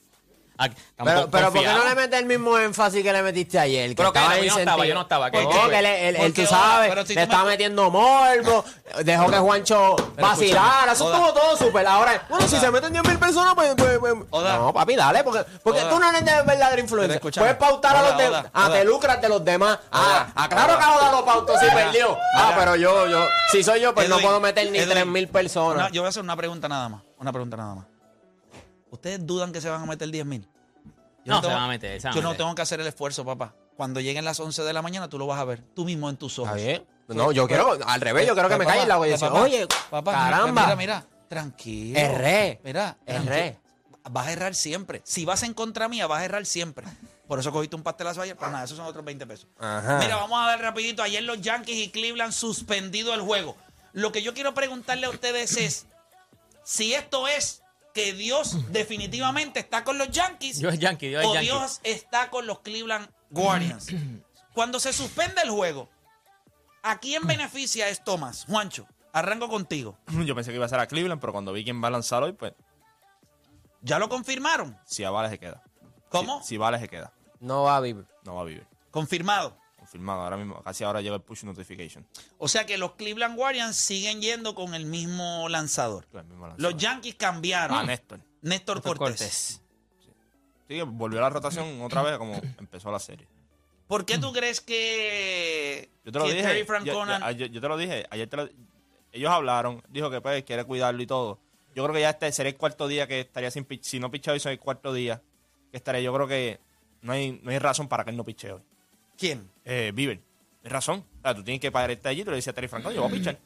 Aquí, 0.57 0.77
Pero, 0.97 1.29
pero 1.31 1.53
¿por 1.53 1.63
qué 1.63 1.67
no 1.69 1.85
le 1.85 1.95
metes 1.97 2.21
el 2.21 2.27
mismo 2.27 2.57
énfasis 2.59 3.03
que 3.03 3.13
le 3.13 3.23
metiste 3.23 3.59
ayer? 3.59 3.91
Que 3.91 3.97
Pero 3.97 4.13
que 4.13 4.19
estaba 4.21 4.39
yo 4.39 4.53
no 4.53 4.59
estaba, 4.61 4.87
yo 4.87 4.95
no 4.95 5.01
estaba, 5.01 5.31
que- 5.31 5.43
No, 5.43 5.51
que- 5.51 5.69
que 5.71 6.09
él, 6.09 6.17
porque 6.17 6.47
tú 6.47 6.55
ahora- 6.55 6.67
sabes, 6.75 6.89
pero 6.91 7.07
si 7.07 7.15
le 7.15 7.21
tú 7.27 7.33
está 7.33 7.43
me- 7.45 7.51
metiendo 7.51 7.91
morbo, 7.91 8.65
dejó 9.03 9.31
que 9.31 9.37
Juancho 9.39 9.97
vacilara, 10.17 10.93
eso 10.93 11.13
estuvo 11.13 11.33
todo 11.33 11.57
súper. 11.57 11.87
Ahora, 11.87 12.25
bueno, 12.29 12.47
si 12.47 12.57
se 12.59 12.71
meten 12.71 12.93
10 12.93 13.05
mil 13.07 13.19
personas, 13.19 13.55
pues, 13.57 13.75
pues, 13.77 13.99
pues- 13.99 14.15
Oda. 14.31 14.57
No, 14.59 14.73
papi, 14.73 14.95
dale, 14.95 15.25
porque, 15.25 15.45
porque 15.63 15.81
Oda. 15.81 15.91
tú 15.91 15.99
no 15.99 16.09
eres 16.09 16.25
de 16.25 16.43
verdadera 16.43 16.81
influencia. 16.81 17.21
Puedes 17.21 17.57
pautar 17.57 17.97
a 17.97 18.03
los 18.11 18.17
demás. 18.19 18.45
Ah, 18.55 18.69
te 18.73 18.85
lucras 18.85 19.21
de 19.21 19.29
los 19.29 19.45
demás. 19.45 19.79
Ah, 19.91 20.29
ah, 20.37 20.49
claro 20.49 20.79
que. 20.79 20.85
Oda 20.85 21.11
lo 21.11 21.25
pautó 21.25 21.59
si 21.59 21.67
perdió. 21.67 22.17
Ah, 22.37 22.53
pero 22.57 22.77
yo, 22.77 23.09
yo, 23.09 23.27
si 23.51 23.65
soy 23.65 23.81
yo, 23.81 23.93
pues 23.95 24.09
no 24.09 24.19
puedo 24.21 24.39
meter 24.41 24.71
ni 24.71 24.79
Edwin, 24.79 24.91
3 24.91 25.07
mil 25.07 25.29
personas. 25.29 25.91
yo 25.91 26.03
voy 26.03 26.07
a 26.07 26.11
hacer 26.11 26.23
una 26.23 26.37
pregunta 26.37 26.69
nada 26.69 26.89
más. 26.89 27.03
Una 27.19 27.33
pregunta 27.33 27.57
nada 27.57 27.75
más. 27.75 27.87
¿Ustedes 28.95 29.27
dudan 29.27 29.53
que 29.53 29.61
se 29.61 29.69
van 29.69 29.83
a 29.83 29.87
meter 29.87 30.09
10 30.11 30.25
mil? 30.25 30.49
No, 31.25 31.41
se 31.41 31.49
van 31.49 31.63
a 31.65 31.69
meter, 31.69 32.01
se 32.01 32.07
van 32.07 32.17
a 32.17 32.21
Yo 32.21 32.23
no 32.23 32.35
tengo 32.35 32.55
que 32.55 32.63
hacer 32.63 32.81
el 32.81 32.87
esfuerzo, 32.87 33.25
papá. 33.25 33.55
Cuando 33.77 34.01
lleguen 34.01 34.25
las 34.25 34.39
11 34.39 34.63
de 34.63 34.73
la 34.73 34.83
mañana, 34.83 35.09
tú 35.09 35.19
lo 35.19 35.27
vas 35.27 35.41
a 35.41 35.45
ver. 35.45 35.63
Tú 35.75 35.85
mismo 35.85 36.09
en 36.09 36.17
tus 36.17 36.39
ojos. 36.39 36.57
Está 36.57 36.65
bien. 36.65 36.87
No, 37.09 37.33
yo 37.33 37.47
quiero, 37.47 37.77
al 37.87 38.01
revés, 38.01 38.27
yo 38.27 38.35
quiero 38.35 38.49
que 38.49 38.57
me 38.57 38.65
callen 38.65 38.89
la 38.89 38.97
voy 38.97 39.09
a 39.09 39.13
decir, 39.13 39.29
papá, 39.29 39.43
oye, 39.43 39.67
papá, 39.91 40.13
caramba. 40.13 40.63
Mira, 40.63 40.77
mira, 40.77 41.07
tranquilo. 41.29 41.99
Erré. 41.99 42.61
Mira, 42.63 42.97
Erré. 43.05 43.59
Vas 44.11 44.27
a 44.29 44.33
errar 44.33 44.55
siempre. 44.55 45.03
Si 45.05 45.25
vas 45.25 45.43
en 45.43 45.55
contra 45.55 45.89
mía, 45.89 46.07
vas 46.07 46.21
a 46.21 46.25
errar 46.25 46.47
siempre. 46.47 46.87
Por 47.27 47.41
eso 47.41 47.51
cogiste 47.51 47.75
un 47.75 47.83
pastelazo 47.83 48.21
ayer. 48.21 48.37
Pues 48.37 48.51
nada, 48.51 48.65
esos 48.65 48.77
son 48.77 48.87
otros 48.87 49.05
20 49.05 49.27
pesos. 49.27 49.49
Ajá. 49.59 49.99
Mira, 49.99 50.17
vamos 50.17 50.39
a 50.39 50.47
ver 50.47 50.61
rapidito. 50.61 51.03
Ayer 51.03 51.23
los 51.23 51.41
Yankees 51.41 51.77
y 51.77 51.91
Cleveland 51.91 52.33
suspendido 52.33 53.13
el 53.15 53.23
juego. 53.23 53.57
Lo 53.93 54.13
que 54.13 54.23
yo 54.23 54.35
quiero 54.35 54.55
preguntarle 54.55 55.07
a 55.07 55.11
ustedes 55.11 55.57
es 55.57 55.87
si 56.65 56.95
esto 56.95 57.27
es 57.27 57.64
que 57.95 58.13
Dios 58.13 58.73
definitivamente 58.73 59.61
está 59.61 59.85
con 59.85 59.97
los 59.99 60.11
Yankees 60.11 60.59
Dios 60.59 60.75
es 60.75 60.81
Yankee, 60.81 61.09
Dios 61.09 61.23
es 61.23 61.29
o 61.29 61.35
Yankee. 61.35 61.47
Dios 61.47 61.81
está 61.85 62.29
con 62.29 62.47
los 62.47 62.61
Cleveland 62.61 63.09
Guardians. 63.31 63.87
Cuando 64.53 64.79
se 64.81 64.93
suspende 64.93 65.41
el 65.43 65.51
juego, 65.51 65.89
¿a 66.83 66.99
quién 66.99 67.27
beneficia 67.27 67.89
es 67.89 68.03
Thomas? 68.05 68.45
Juancho, 68.47 68.87
arranco 69.13 69.49
contigo. 69.49 69.97
Yo 70.25 70.35
pensé 70.35 70.51
que 70.51 70.57
iba 70.57 70.67
a 70.67 70.69
ser 70.69 70.81
a 70.81 70.87
Cleveland, 70.87 71.21
pero 71.21 71.33
cuando 71.33 71.53
vi 71.53 71.65
quién 71.65 71.83
va 71.83 71.89
a 71.89 71.93
lanzar 71.93 72.23
hoy, 72.23 72.33
pues 72.33 72.53
¿Ya 73.83 73.99
lo 73.99 74.09
confirmaron? 74.09 74.79
si 74.85 75.05
a 75.05 75.11
Vale 75.11 75.29
se 75.31 75.39
queda. 75.39 75.63
¿Cómo? 76.09 76.41
Si, 76.43 76.49
si 76.51 76.57
Vale 76.57 76.79
se 76.79 76.89
queda, 76.89 77.13
No 77.41 77.63
va 77.65 77.77
a 77.77 77.81
vivir. 77.81 78.07
no 78.25 78.35
va 78.37 78.43
a 78.43 78.45
vivir. 78.45 78.67
Confirmado. 78.91 79.57
Confirmado 79.95 80.23
ahora 80.23 80.37
mismo. 80.37 80.61
Casi 80.65 80.83
ahora 80.83 81.01
llega 81.01 81.15
el 81.15 81.23
push 81.23 81.45
notification. 81.45 82.05
O 82.39 82.49
sea 82.49 82.67
que 82.67 82.77
los 82.79 82.95
Cleveland 82.95 83.37
Guardians 83.37 83.77
siguen 83.77 84.21
yendo 84.21 84.53
con 84.57 84.75
el 84.75 84.87
mismo 84.87 85.49
lanzador. 85.49 86.05
El 86.13 86.25
mismo 86.25 86.49
lanzador. 86.49 86.73
Los 86.73 86.83
Yankees 86.83 87.15
cambiaron. 87.15 87.79
Ah, 87.79 87.85
Néstor. 87.85 88.19
Néstor 88.43 88.77
Néstor 88.79 88.99
Cortés. 88.99 89.19
Cortés. 89.21 89.61
Sí, 90.67 90.81
volvió 90.83 91.21
a 91.21 91.23
la 91.23 91.31
rotación 91.31 91.81
otra 91.81 92.03
vez 92.03 92.19
como 92.19 92.35
empezó 92.59 92.91
la 92.91 92.99
serie. 92.99 93.29
¿Por 93.87 94.05
qué 94.05 94.19
tú 94.19 94.33
crees 94.33 94.61
que, 94.61 95.91
Yo 96.05 96.11
te 96.11 96.19
lo 96.19 96.25
que 96.25 96.33
dije. 96.33 96.43
Terry 96.43 96.59
yo- 96.61 96.67
Francona... 96.67 97.19
yo, 97.21 97.25
ayer- 97.27 97.51
yo 97.53 97.61
te 97.61 97.69
lo 97.69 97.77
dije. 97.77 98.05
Ayer 98.11 98.29
te 98.29 98.37
lo- 98.37 98.49
ellos 99.13 99.31
hablaron. 99.31 99.81
Dijo 99.91 100.11
que 100.11 100.21
pues 100.21 100.43
quiere 100.43 100.65
cuidarlo 100.65 101.01
y 101.01 101.07
todo. 101.07 101.39
Yo 101.77 101.85
creo 101.85 101.95
que 101.95 102.01
ya 102.01 102.11
este 102.11 102.33
sería 102.33 102.51
el 102.51 102.57
cuarto 102.59 102.89
día 102.89 103.07
que 103.07 103.21
estaría 103.21 103.53
sin 103.53 103.65
pitch. 103.65 103.85
Si 103.85 104.01
no 104.01 104.11
pichado, 104.11 104.37
hizo 104.37 104.49
el 104.51 104.59
cuarto 104.59 104.93
día 104.93 105.23
que 105.71 105.77
estaría. 105.77 106.01
Yo 106.01 106.13
creo 106.13 106.27
que 106.27 106.59
no 107.03 107.13
hay, 107.13 107.39
no 107.45 107.53
hay 107.53 107.61
razón 107.61 107.87
para 107.87 108.03
que 108.03 108.11
él 108.11 108.17
no 108.17 108.25
piche 108.25 108.51
hoy. 108.51 108.61
¿Quién? 109.19 109.51
Eh, 109.65 109.93
Bieber, 109.95 110.21
razón. 110.65 111.05
O 111.19 111.23
sea, 111.23 111.35
tú 111.35 111.43
tienes 111.45 111.61
que 111.61 111.71
pagar 111.73 111.91
este 111.91 112.09
allí, 112.09 112.25
tú 112.25 112.31
le 112.31 112.37
dices 112.37 112.49
a 112.49 112.53
Terry 112.53 112.69
Francona, 112.69 112.95
yo 112.95 113.03
voy 113.03 113.11
a 113.11 113.15
pichar. 113.15 113.39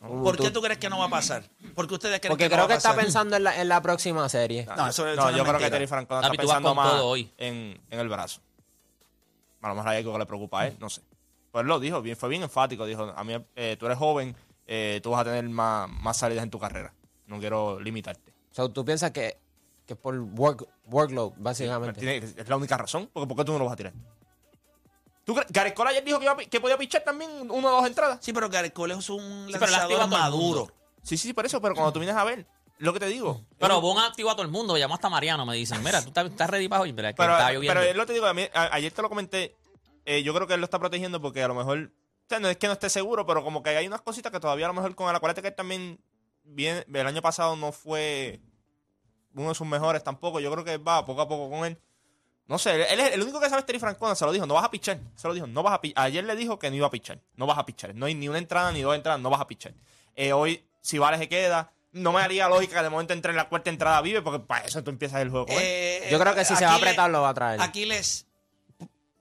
¿Por 0.00 0.36
qué 0.36 0.50
tú 0.50 0.60
crees 0.60 0.78
que 0.78 0.90
no 0.90 0.98
va 0.98 1.06
a 1.06 1.10
pasar? 1.10 1.44
¿Por 1.74 1.88
qué 1.88 1.94
ustedes 1.94 2.20
creen 2.20 2.30
Porque 2.32 2.44
que 2.44 2.48
no 2.50 2.56
creo 2.56 2.62
va 2.64 2.68
que 2.68 2.74
a 2.74 2.76
está 2.76 2.90
pasar? 2.90 3.04
pensando 3.04 3.36
en 3.36 3.44
la, 3.44 3.58
en 3.60 3.68
la 3.68 3.80
próxima 3.80 4.28
serie. 4.28 4.66
No, 4.76 4.88
eso, 4.88 5.08
eso 5.08 5.16
No, 5.22 5.30
es 5.30 5.36
yo 5.36 5.44
creo 5.44 5.58
que. 5.58 5.70
Terry 5.70 5.86
Francona 5.86 6.20
Papi, 6.20 6.34
está 6.36 6.42
tú 6.42 6.48
vas 6.48 6.56
pensando 6.56 6.68
con 6.68 6.76
más 6.76 6.92
todo 6.92 7.06
hoy. 7.08 7.30
en, 7.38 7.80
en 7.90 8.00
el 8.00 8.08
brazo. 8.08 8.40
A 9.62 9.68
lo 9.68 9.74
mejor 9.76 9.88
hay 9.90 9.98
algo 9.98 10.12
que 10.12 10.18
le 10.18 10.26
preocupa 10.26 10.60
a 10.60 10.66
él, 10.66 10.76
no 10.78 10.90
sé. 10.90 11.00
Pues 11.50 11.62
él 11.62 11.68
lo 11.68 11.80
dijo, 11.80 12.02
bien, 12.02 12.16
fue 12.18 12.28
bien 12.28 12.42
enfático. 12.42 12.84
Dijo, 12.84 13.14
a 13.16 13.24
mí, 13.24 13.34
eh, 13.56 13.76
tú 13.78 13.86
eres 13.86 13.96
joven, 13.96 14.36
eh, 14.66 15.00
tú 15.02 15.10
vas 15.10 15.22
a 15.22 15.24
tener 15.24 15.48
más, 15.48 15.88
más 15.88 16.18
salidas 16.18 16.42
en 16.44 16.50
tu 16.50 16.58
carrera. 16.58 16.92
No 17.26 17.38
quiero 17.38 17.80
limitarte. 17.80 18.30
O 18.50 18.54
sea, 18.54 18.68
tú 18.68 18.84
piensas 18.84 19.10
que, 19.10 19.38
que 19.86 19.96
por 19.96 20.18
work, 20.18 20.66
workload, 20.84 21.32
básicamente. 21.38 21.98
Tiene- 22.00 22.16
es 22.18 22.46
la 22.48 22.56
única 22.56 22.76
razón. 22.76 23.08
Porque 23.10 23.26
¿por 23.26 23.38
qué 23.38 23.44
tú 23.44 23.52
no 23.52 23.58
lo 23.60 23.64
vas 23.64 23.72
a 23.72 23.76
tirar? 23.76 23.92
¿Tú? 25.24 25.34
Gareth 25.48 25.74
Cole 25.74 25.90
ayer 25.90 26.04
dijo 26.04 26.18
que, 26.18 26.24
iba 26.26 26.36
que 26.36 26.60
podía 26.60 26.76
pichar 26.76 27.02
también 27.02 27.30
una 27.50 27.68
o 27.68 27.76
dos 27.78 27.86
entradas. 27.86 28.18
Sí, 28.20 28.32
pero 28.32 28.48
Gareth 28.50 28.72
Cole 28.74 28.94
es 28.94 29.08
un 29.10 29.46
Sí, 29.48 29.54
activa 29.54 29.66
lanzador 29.70 30.08
maduro. 30.08 30.66
Sí, 31.02 31.16
sí, 31.16 31.28
sí, 31.28 31.32
por 31.32 31.46
eso. 31.46 31.60
Pero 31.60 31.74
cuando 31.74 31.92
tú 31.92 31.98
vienes 31.98 32.16
a 32.16 32.24
ver, 32.24 32.46
lo 32.78 32.92
que 32.92 33.00
te 33.00 33.06
digo. 33.06 33.40
Pero 33.58 33.76
es- 33.76 33.80
Bon 33.80 33.98
activó 33.98 34.30
a 34.30 34.34
todo 34.34 34.42
el 34.44 34.50
mundo. 34.50 34.76
Llamó 34.76 34.94
hasta 34.94 35.08
Mariano. 35.08 35.46
Me 35.46 35.54
dicen, 35.56 35.82
mira, 35.82 36.02
tú 36.02 36.08
estás, 36.08 36.50
ready 36.50 36.68
para 36.68 36.82
hoy. 36.82 36.92
Mira, 36.92 37.12
que 37.12 37.16
pero, 37.16 37.32
está 37.32 37.52
lloviendo. 37.52 37.74
pero 37.80 37.88
es 37.90 37.96
lo 37.96 38.02
que 38.02 38.06
te 38.08 38.12
digo, 38.14 38.26
a 38.26 38.34
mí- 38.34 38.48
a- 38.52 38.74
ayer 38.74 38.92
te 38.92 39.02
lo 39.02 39.08
comenté. 39.08 39.56
eh, 40.06 40.22
yo 40.22 40.34
creo 40.34 40.46
que 40.46 40.52
él 40.54 40.60
lo 40.60 40.64
está 40.66 40.78
protegiendo 40.78 41.20
porque 41.22 41.42
a 41.42 41.48
lo 41.48 41.54
mejor. 41.54 41.78
O 42.26 42.28
sea, 42.28 42.38
no 42.38 42.48
es 42.48 42.58
que 42.58 42.66
no 42.66 42.74
esté 42.74 42.90
seguro, 42.90 43.24
pero 43.24 43.42
como 43.42 43.62
que 43.62 43.70
hay 43.70 43.86
unas 43.86 44.02
cositas 44.02 44.30
que 44.30 44.38
todavía 44.40 44.66
a 44.66 44.68
lo 44.68 44.74
mejor 44.74 44.94
con 44.94 45.08
el 45.08 45.16
acuérdate 45.16 45.40
que 45.40 45.48
él 45.48 45.54
también. 45.54 45.98
Bien, 46.42 46.84
el 46.92 47.06
año 47.06 47.22
pasado 47.22 47.56
no 47.56 47.72
fue 47.72 48.40
uno 49.34 49.48
de 49.48 49.54
sus 49.54 49.66
mejores 49.66 50.04
tampoco. 50.04 50.40
Yo 50.40 50.52
creo 50.52 50.62
que 50.64 50.76
va 50.76 51.06
poco 51.06 51.22
a 51.22 51.28
poco 51.28 51.48
con 51.48 51.64
él. 51.66 51.78
No 52.46 52.58
sé, 52.58 52.92
él 52.92 53.00
es 53.00 53.12
el 53.12 53.22
único 53.22 53.40
que 53.40 53.48
sabe 53.48 53.60
es 53.60 53.66
Terry 53.66 53.78
Francona, 53.78 54.14
se 54.14 54.24
lo 54.26 54.32
dijo, 54.32 54.46
no 54.46 54.54
vas 54.54 54.64
a 54.64 54.70
pichar. 54.70 54.98
Se 55.16 55.26
lo 55.26 55.32
dijo, 55.34 55.46
no 55.46 55.62
vas 55.62 55.74
a 55.74 55.80
pichar. 55.80 56.04
Ayer 56.04 56.24
le 56.24 56.36
dijo 56.36 56.58
que 56.58 56.68
no 56.70 56.76
iba 56.76 56.86
a 56.86 56.90
pichar. 56.90 57.18
No 57.36 57.46
vas 57.46 57.56
a 57.58 57.64
pichar. 57.64 57.94
No 57.94 58.04
hay 58.06 58.14
ni 58.14 58.28
una 58.28 58.38
entrada 58.38 58.70
ni 58.70 58.82
dos 58.82 58.94
entradas, 58.94 59.20
no 59.20 59.30
vas 59.30 59.40
a 59.40 59.46
pichar. 59.46 59.72
Eh, 60.14 60.32
hoy, 60.34 60.62
si 60.82 60.98
Vale 60.98 61.16
se 61.18 61.28
queda, 61.28 61.72
no 61.92 62.12
me 62.12 62.20
haría 62.20 62.48
lógica 62.48 62.76
que 62.76 62.82
de 62.82 62.90
momento 62.90 63.14
entre 63.14 63.30
en 63.30 63.36
la 63.38 63.48
cuarta 63.48 63.70
entrada 63.70 64.00
vive, 64.02 64.20
porque 64.20 64.40
para 64.40 64.66
eso 64.66 64.84
tú 64.84 64.90
empiezas 64.90 65.22
el 65.22 65.30
juego. 65.30 65.46
Eh, 65.48 66.06
Yo 66.10 66.18
creo 66.18 66.34
que 66.34 66.44
si 66.44 66.54
se 66.54 66.64
va 66.66 66.72
a 66.72 66.76
apretar, 66.76 67.08
lo 67.10 67.22
va 67.22 67.30
a 67.30 67.34
traer. 67.34 67.60
Aquiles, 67.62 68.26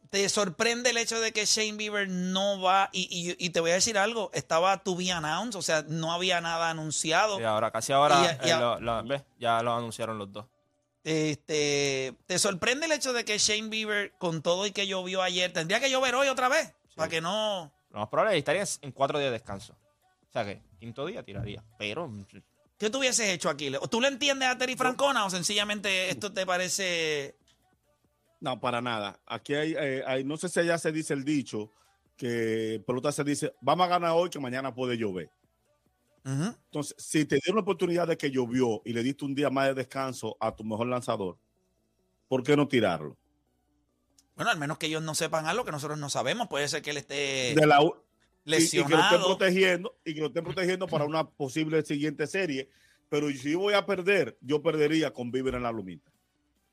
¿te 0.10 0.28
sorprende 0.30 0.90
el 0.92 0.98
hecho 0.98 1.20
de 1.22 1.32
que 1.32 1.46
Shane 1.46 1.74
Bieber 1.78 2.10
no 2.10 2.62
va? 2.62 2.90
Y, 2.92 3.08
y- 3.10 3.36
y 3.46 3.50
te 3.52 3.60
voy 3.62 3.72
a 3.72 3.76
decir 3.76 3.98
algo, 3.98 4.32
estaba 4.34 4.78
to 4.84 4.96
be 4.96 5.12
announced, 5.12 5.58
o 5.58 5.62
sea, 5.62 5.84
no 5.88 6.12
había 6.14 6.42
nada 6.42 6.70
anunciado. 6.70 7.40
Y 7.40 7.44
ahora, 7.44 7.72
casi 7.72 7.94
ahora, 7.94 8.38
Y- 8.44 8.48
y- 8.48 8.52
eh, 8.52 8.56
lo- 8.58 8.80
lo- 8.80 9.04
¿ves? 9.06 9.24
ya 9.40 9.62
lo 9.64 9.74
anunciaron 9.76 10.18
los 10.18 10.32
dos. 10.32 10.46
Este, 11.04 12.14
¿Te 12.26 12.40
sorprende 12.40 12.86
el 12.86 12.92
hecho 12.94 13.14
de 13.14 13.26
que 13.26 13.38
Shane 13.38 13.70
Bieber, 13.70 14.14
con 14.18 14.42
todo 14.42 14.66
y 14.66 14.72
que 14.72 14.88
llovió 14.88 15.22
ayer, 15.22 15.52
tendría 15.52 15.80
que 15.80 15.90
llover 15.90 16.16
hoy 16.16 16.28
otra 16.30 16.48
vez? 16.50 16.74
Para 16.96 17.10
que 17.10 17.22
no... 17.22 17.74
Lo 17.92 18.00
más 18.00 18.10
probable 18.10 18.32
es 18.32 18.36
que 18.44 18.52
estaría 18.52 18.64
en 18.82 18.92
cuatro 18.92 19.20
días 19.20 19.30
de 19.30 19.38
descanso. 19.38 19.74
O 19.74 20.32
sea 20.32 20.46
que, 20.46 20.62
quinto 20.80 21.06
día 21.06 21.22
tiraría. 21.24 21.64
Pero, 21.78 22.10
¿Qué 22.78 22.90
tú 22.90 23.00
hubieses 23.00 23.30
hecho, 23.30 23.50
Aquiles? 23.50 23.80
¿O 23.84 23.88
¿Tú 23.88 24.02
le 24.02 24.08
entiendes 24.08 24.48
a 24.50 24.58
Terry 24.58 24.76
Francona 24.76 25.26
o 25.26 25.30
sencillamente 25.30 26.10
esto 26.10 26.32
te 26.34 26.46
parece... 26.46 27.36
No, 28.40 28.60
para 28.60 28.82
nada. 28.82 29.20
Aquí 29.26 29.54
hay, 29.56 29.74
eh, 29.78 30.04
hay- 30.06 30.24
no 30.24 30.36
sé 30.38 30.50
si 30.50 30.60
allá 30.60 30.78
se 30.78 30.92
dice 30.92 31.14
el 31.14 31.24
dicho 31.24 31.70
que 32.18 32.84
pelota 32.86 33.12
se 33.12 33.24
dice, 33.24 33.54
vamos 33.62 33.86
a 33.86 33.90
ganar 33.90 34.12
hoy 34.12 34.30
que 34.30 34.40
mañana 34.40 34.74
puede 34.74 34.98
llover. 34.98 35.30
Entonces, 36.26 36.96
si 36.98 37.26
te 37.26 37.36
dieron 37.36 37.56
la 37.58 37.62
oportunidad 37.62 38.08
de 38.08 38.18
que 38.18 38.32
llovió 38.32 38.82
y 38.86 38.94
le 38.94 39.04
diste 39.04 39.26
un 39.26 39.36
día 39.36 39.50
más 39.50 39.68
de 39.68 39.74
descanso 39.74 40.38
a 40.40 40.56
tu 40.56 40.64
mejor 40.64 40.88
lanzador, 40.88 41.38
¿por 42.28 42.44
qué 42.44 42.56
no 42.56 42.68
tirarlo? 42.68 43.18
Bueno, 44.36 44.50
al 44.52 44.58
menos 44.58 44.78
que 44.78 44.88
ellos 44.88 45.04
no 45.04 45.14
sepan 45.16 45.46
algo 45.46 45.66
que 45.66 45.72
nosotros 45.72 46.00
no 46.00 46.10
sabemos. 46.10 46.48
Puede 46.48 46.68
ser 46.68 46.82
que 46.82 46.92
él 46.92 46.98
esté 46.98 47.54
De 47.56 47.68
la, 47.68 47.82
u- 47.84 47.94
y- 48.46 48.56
y, 48.56 48.70
que 48.70 48.78
lo 48.78 48.84
estén 48.84 48.92
lesionado. 48.92 49.28
protegiendo 49.38 49.96
y 50.06 50.14
que 50.16 50.22
lo 50.22 50.28
estén 50.28 50.44
protegiendo 50.44 50.88
para 50.88 51.06
una 51.06 51.30
posible 51.30 51.84
siguiente 51.84 52.26
serie. 52.26 52.70
Pero 53.10 53.30
si 53.30 53.54
voy 53.54 53.74
a 53.76 53.86
perder, 53.86 54.38
yo 54.42 54.62
perdería 54.64 55.12
con 55.14 55.32
Bieber 55.32 55.54
en 55.56 55.64
la 55.64 55.72
lumita. 55.72 56.12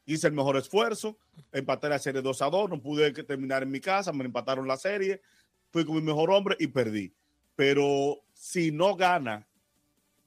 Hice 0.06 0.28
el 0.28 0.32
mejor 0.32 0.56
esfuerzo, 0.56 1.18
empaté 1.52 1.88
la 1.88 1.98
serie 1.98 2.22
2 2.22 2.40
a 2.40 2.48
2, 2.48 2.70
no 2.70 2.80
pude 2.80 3.12
terminar 3.12 3.62
en 3.62 3.70
mi 3.70 3.80
casa, 3.80 4.12
me 4.12 4.24
empataron 4.24 4.66
la 4.66 4.78
serie, 4.78 5.20
fui 5.70 5.84
con 5.84 5.96
mi 5.96 6.02
mejor 6.02 6.30
hombre 6.30 6.56
y 6.58 6.68
perdí. 6.68 7.12
Pero 7.56 8.22
si 8.40 8.70
no 8.72 8.96
gana, 8.96 9.46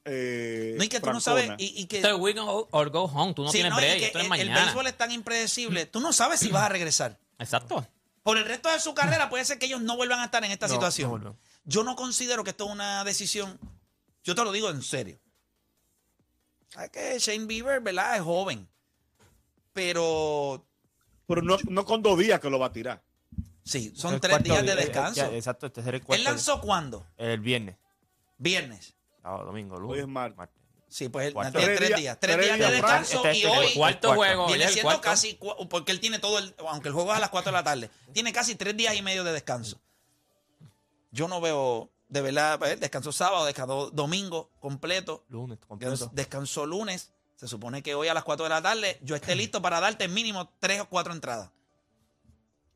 eh, 0.04 0.74
No, 0.78 0.84
y 0.84 0.88
que 0.88 1.00
tú 1.00 1.10
no 1.12 1.20
sabes... 1.20 1.50
Y, 1.58 1.80
y 1.82 1.86
que, 1.86 1.96
Esto 1.96 2.14
es 2.14 2.20
win 2.20 2.38
or 2.38 2.68
or 2.70 2.90
go 2.90 3.04
home. 3.04 3.34
Tú 3.34 3.42
no 3.42 3.50
Sí, 3.50 3.58
tienes 3.58 3.70
no, 3.70 3.76
break. 3.76 4.02
Esto 4.02 4.18
es 4.20 4.30
el, 4.40 4.50
béisbol 4.50 4.86
es 4.86 4.96
tan 4.96 5.10
impredecible. 5.10 5.86
Tú 5.86 5.98
no 6.00 6.12
sabes 6.12 6.40
si 6.40 6.48
vas 6.50 6.62
a 6.64 6.68
regresar. 6.68 7.18
Exacto. 7.38 7.86
Por 8.22 8.38
el 8.38 8.44
resto 8.44 8.70
de 8.70 8.78
su 8.78 8.94
carrera 8.94 9.28
puede 9.28 9.44
ser 9.44 9.58
que 9.58 9.66
ellos 9.66 9.80
no 9.80 9.96
vuelvan 9.96 10.20
a 10.20 10.26
estar 10.26 10.44
en 10.44 10.52
esta 10.52 10.68
No, 10.68 10.74
situación. 10.74 11.24
no 11.24 11.36
yo 11.64 11.82
no 11.82 11.96
considero 11.96 12.44
que 12.44 12.50
esto 12.50 12.66
es 12.66 12.70
una 12.70 13.02
decisión. 13.04 13.58
Yo 14.22 14.34
te 14.34 14.44
lo 14.44 14.52
digo 14.52 14.70
en 14.70 14.82
serio. 14.82 15.18
Sabes 16.68 16.90
que 16.90 17.18
Shane 17.18 17.46
Bieber, 17.46 17.80
¿verdad? 17.80 18.16
Es 18.16 18.22
joven. 18.22 18.68
Pero 19.72 20.64
pero 21.26 21.42
no, 21.42 21.56
no 21.68 21.84
con 21.84 22.02
dos 22.02 22.18
días 22.18 22.38
que 22.40 22.50
lo 22.50 22.58
va 22.58 22.66
a 22.66 22.72
tirar. 22.72 23.02
sí, 23.64 23.92
son 23.96 24.20
tres 24.20 24.42
días 24.42 24.58
de 24.58 24.74
día, 24.74 24.76
descanso. 24.76 25.16
ya, 25.16 25.34
exacto, 25.34 25.66
este 25.66 25.82
será 25.82 25.96
el 25.96 26.02
cuarto 26.04 26.18
¿Él 26.20 26.24
lanzó 26.24 26.60
cuándo? 26.60 27.06
El 27.16 27.40
viernes. 27.40 27.76
Viernes. 28.38 28.94
Sábado, 29.22 29.44
domingo, 29.46 29.76
lunes. 29.78 29.94
Hoy 29.96 30.00
es 30.00 30.08
martes. 30.08 30.36
martes. 30.36 30.56
Sí, 30.88 31.08
pues 31.08 31.26
él 31.26 31.34
tiene 31.52 31.74
Tres 31.76 31.96
días-. 31.96 32.18
Tres 32.20 32.38
días 32.38 32.58
de 32.58 32.70
descanso 32.70 33.16
Este 33.16 33.30
es 33.32 33.36
y 33.38 33.42
el 33.42 33.48
hoy 33.50 33.72
cuarto 33.74 34.08
cuarto. 34.08 34.14
juego. 34.14 34.46
viene 34.46 34.64
el 34.64 34.70
siendo 34.70 34.88
cuarto. 34.90 35.02
casi, 35.02 35.38
porque 35.68 35.90
él 35.92 35.98
tiene 36.00 36.18
todo 36.20 36.38
el, 36.38 36.54
aunque 36.68 36.88
el 36.88 36.94
juego 36.94 37.10
es 37.12 37.16
a 37.16 37.20
las 37.20 37.30
4 37.30 37.50
de 37.50 37.56
la 37.58 37.64
tarde, 37.64 37.90
tiene 38.12 38.32
casi 38.32 38.54
tres 38.54 38.76
días 38.76 38.94
y 38.94 39.02
medio 39.02 39.24
de 39.24 39.32
descanso. 39.32 39.80
Yo 41.10 41.26
no 41.28 41.40
veo, 41.40 41.90
de 42.08 42.20
verdad, 42.22 42.58
pues, 42.58 42.78
descansó 42.78 43.12
sábado, 43.12 43.44
descansó 43.44 43.90
domingo 43.90 44.50
completo, 44.60 45.24
Lunes, 45.28 45.58
completo. 45.66 46.10
descansó 46.12 46.66
lunes. 46.66 47.10
Se 47.36 47.48
supone 47.48 47.82
que 47.82 47.94
hoy 47.96 48.06
a 48.08 48.14
las 48.14 48.22
4 48.24 48.44
de 48.44 48.50
la 48.50 48.62
tarde 48.62 48.98
yo 49.02 49.16
esté 49.16 49.34
listo 49.36 49.60
para 49.62 49.80
darte 49.80 50.06
mínimo 50.08 50.48
tres 50.60 50.80
o 50.80 50.88
cuatro 50.88 51.12
entradas. 51.12 51.50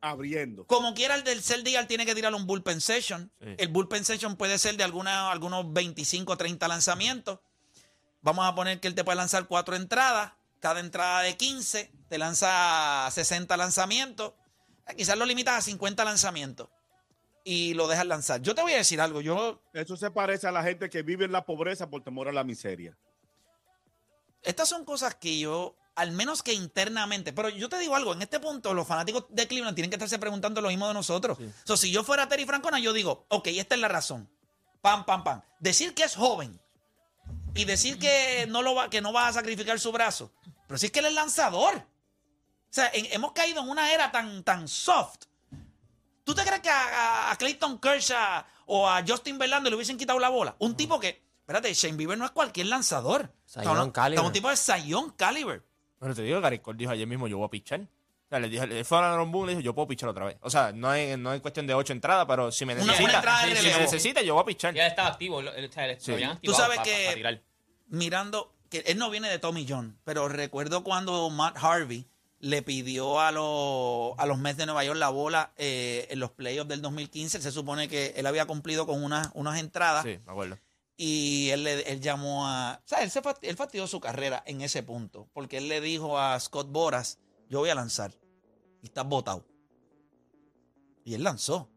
Abriendo. 0.01 0.65
Como 0.65 0.93
quiera 0.93 1.15
el 1.15 1.23
del 1.23 1.35
tercer 1.39 1.63
día, 1.63 1.79
él 1.79 1.87
tiene 1.87 2.05
que 2.05 2.15
tirar 2.15 2.33
un 2.33 2.45
bullpen 2.47 2.79
session. 2.79 3.31
Sí. 3.41 3.55
El 3.57 3.67
bullpen 3.67 4.05
session 4.05 4.35
puede 4.37 4.57
ser 4.57 4.77
de 4.77 4.83
alguna, 4.83 5.29
algunos 5.31 5.71
25 5.73 6.33
o 6.33 6.37
30 6.37 6.67
lanzamientos. 6.67 7.39
Vamos 8.21 8.45
a 8.45 8.55
poner 8.55 8.79
que 8.79 8.87
él 8.87 8.95
te 8.95 9.03
puede 9.03 9.17
lanzar 9.17 9.47
cuatro 9.47 9.75
entradas. 9.75 10.33
Cada 10.59 10.79
entrada 10.79 11.21
de 11.21 11.35
15 11.37 11.91
te 12.09 12.17
lanza 12.17 13.07
60 13.11 13.55
lanzamientos. 13.57 14.33
Eh, 14.87 14.95
Quizás 14.95 15.17
lo 15.17 15.25
limitas 15.25 15.55
a 15.57 15.61
50 15.61 16.03
lanzamientos 16.05 16.69
y 17.45 17.73
lo 17.73 17.87
dejas 17.87 18.05
lanzar. 18.05 18.41
Yo 18.41 18.53
te 18.55 18.61
voy 18.61 18.73
a 18.73 18.77
decir 18.77 18.99
algo. 19.01 19.21
Yo, 19.21 19.61
Eso 19.73 19.95
se 19.97 20.11
parece 20.11 20.47
a 20.47 20.51
la 20.51 20.63
gente 20.63 20.89
que 20.89 21.01
vive 21.01 21.25
en 21.25 21.31
la 21.31 21.45
pobreza 21.45 21.89
por 21.89 22.03
temor 22.03 22.27
a 22.27 22.33
la 22.33 22.43
miseria. 22.43 22.97
estas 24.43 24.67
son 24.69 24.85
cosas 24.85 25.15
que 25.15 25.39
yo, 25.39 25.75
al 25.99 26.11
menos 26.11 26.41
que 26.43 26.53
internamente, 26.53 27.33
pero 27.33 27.49
yo 27.49 27.69
te 27.69 27.77
digo 27.79 27.95
algo, 27.95 28.13
en 28.13 28.21
este 28.21 28.39
punto 28.39 28.73
los 28.73 28.87
fanáticos 28.87 29.25
de 29.29 29.47
Cleveland 29.47 29.75
tienen 29.75 29.89
que 29.89 29.95
estarse 29.95 30.17
preguntando 30.19 30.61
lo 30.61 30.69
mismo 30.69 30.87
de 30.87 30.93
nosotros. 30.93 31.37
So, 31.63 31.77
si 31.77 31.91
yo 31.91 32.03
fuera 32.03 32.27
Terry 32.27 32.45
Francona, 32.45 32.79
yo 32.79 32.93
digo, 32.93 33.25
ok, 33.29 33.47
esta 33.47 33.75
es 33.75 33.81
la 33.81 33.87
razón. 33.87 34.29
Pam, 34.81 35.05
pam, 35.05 35.23
pam. 35.23 35.41
Decir 35.59 35.93
que 35.93 36.03
es 36.03 36.15
joven 36.15 36.59
y 37.53 37.65
decir 37.65 37.99
que 37.99 38.45
no, 38.49 38.61
lo 38.61 38.75
va, 38.75 38.89
que 38.89 39.01
no 39.01 39.11
va 39.13 39.27
a 39.27 39.33
sacrificar 39.33 39.79
su 39.79 39.91
brazo, 39.91 40.31
pero 40.67 40.77
si 40.77 40.85
es 40.87 40.91
que 40.91 40.99
él 40.99 41.05
es 41.07 41.13
lanzador. 41.13 41.75
O 41.75 42.71
sea, 42.71 42.89
en- 42.93 43.07
hemos 43.11 43.31
caído 43.33 43.61
en 43.61 43.69
una 43.69 43.91
era 43.93 44.11
tan, 44.11 44.43
tan 44.43 44.67
soft. 44.67 45.23
¿Tú 46.23 46.35
te 46.35 46.43
crees 46.43 46.61
que 46.61 46.69
a, 46.69 46.83
a- 47.27 47.31
a 47.31 47.35
Clayton 47.37 47.79
Kershaw 47.79 48.43
o 48.67 48.87
a 48.87 49.03
Justin 49.05 49.37
Verlander 49.39 49.71
le 49.71 49.75
hubiesen 49.75 49.97
quitado 49.97 50.19
la 50.19 50.29
bola? 50.29 50.55
Un 50.59 50.75
tipo 50.75 50.99
que, 50.99 51.23
espérate, 51.39 51.73
Shane 51.73 51.97
Bieber 51.97 52.17
no 52.17 52.25
es 52.25 52.31
cualquier 52.31 52.67
lanzador. 52.67 53.33
Caliber. 53.91 54.13
estamos 54.13 54.29
un 54.29 54.33
tipo 54.33 54.49
de 54.49 54.57
Zion 54.57 55.09
Caliber. 55.17 55.65
Pero 55.99 56.15
te 56.15 56.21
digo, 56.23 56.39
Gary 56.41 56.59
Cole 56.59 56.77
dijo 56.77 56.91
ayer 56.91 57.05
mismo, 57.07 57.27
yo 57.27 57.37
voy 57.37 57.47
a 57.47 57.49
pichar. 57.49 57.81
O 57.81 58.29
sea, 58.29 58.39
le 58.39 58.47
dije, 58.49 58.67
le 58.67 58.83
fue 58.83 58.97
a 58.99 59.11
Aaron 59.11 59.31
Boone 59.31 59.51
y 59.51 59.55
le 59.55 59.57
dijo, 59.59 59.65
yo 59.65 59.73
puedo 59.75 59.87
pichar 59.87 60.07
otra 60.09 60.25
vez. 60.25 60.37
O 60.41 60.49
sea, 60.49 60.71
no 60.71 60.93
es, 60.93 61.17
no 61.17 61.33
es 61.33 61.41
cuestión 61.41 61.65
de 61.65 61.73
ocho 61.73 61.93
entradas, 61.93 62.25
pero 62.27 62.51
si 62.51 62.63
me 62.65 62.75
necesita, 62.75 63.21
de 63.47 63.55
si- 63.55 63.67
me 63.67 63.77
necesita, 63.79 64.21
yo 64.21 64.35
voy 64.35 64.43
a 64.43 64.45
pichar. 64.45 64.73
Ya 64.73 64.85
estaba 64.87 65.09
activo. 65.09 65.41
lo- 65.41 65.53
él- 65.53 65.65
o 65.67 65.71
sea, 65.71 65.99
Sí. 65.99 66.11
lo 66.11 66.15
habían 66.15 66.39
Tú 66.41 66.53
sabes 66.53 66.79
que- 66.81 67.41
mirando 67.87 68.53
que 68.69 68.79
él 68.85 68.97
no 68.97 69.09
viene 69.09 69.29
de 69.29 69.39
Tommy 69.39 69.65
John, 69.67 69.97
pero 70.03 70.27
recuerdo 70.27 70.83
cuando 70.83 71.29
Matt 71.31 71.57
Harvey 71.59 72.05
le 72.39 72.61
pidió 72.61 73.19
a 73.19 73.31
los, 73.31 74.17
a 74.17 74.25
los 74.25 74.37
Mets 74.37 74.57
de 74.57 74.65
Nueva 74.67 74.83
York 74.85 74.97
la 74.99 75.09
bola 75.09 75.51
eh, 75.57 76.07
en 76.11 76.19
los 76.19 76.31
playoffs 76.31 76.69
del 76.69 76.81
2015. 76.81 77.41
Se 77.41 77.51
supone 77.51 77.89
que 77.89 78.13
él 78.15 78.25
había 78.27 78.45
cumplido 78.45 78.85
con 78.85 79.03
unas, 79.03 79.29
unas 79.33 79.59
entradas 79.59 80.03
Sí, 80.05 80.19
me 80.25 80.31
acuerdo. 80.31 80.57
Y 81.01 81.49
él, 81.51 81.63
le- 81.63 81.89
él 81.89 82.01
llamó 82.01 82.45
a... 82.45 82.81
O 82.83 82.87
sea, 82.87 83.01
él, 83.03 83.09
se 83.09 83.21
él 83.43 83.55
fastidió 83.55 83.87
su 83.87 84.01
carrera 84.01 84.43
en 84.45 84.59
ese 84.59 84.83
punto 84.83 85.29
porque 85.33 85.57
él 85.57 85.69
le 85.69 85.79
dijo 85.79 86.19
a 86.19 86.37
Scott 86.41 86.69
Boras, 86.69 87.19
yo 87.49 87.59
voy 87.59 87.69
a 87.69 87.75
lanzar 87.75 88.13
y 88.81 88.87
estás 88.87 89.05
votado. 89.07 89.45
Y 91.05 91.13
él 91.13 91.23
lanzó. 91.23 91.69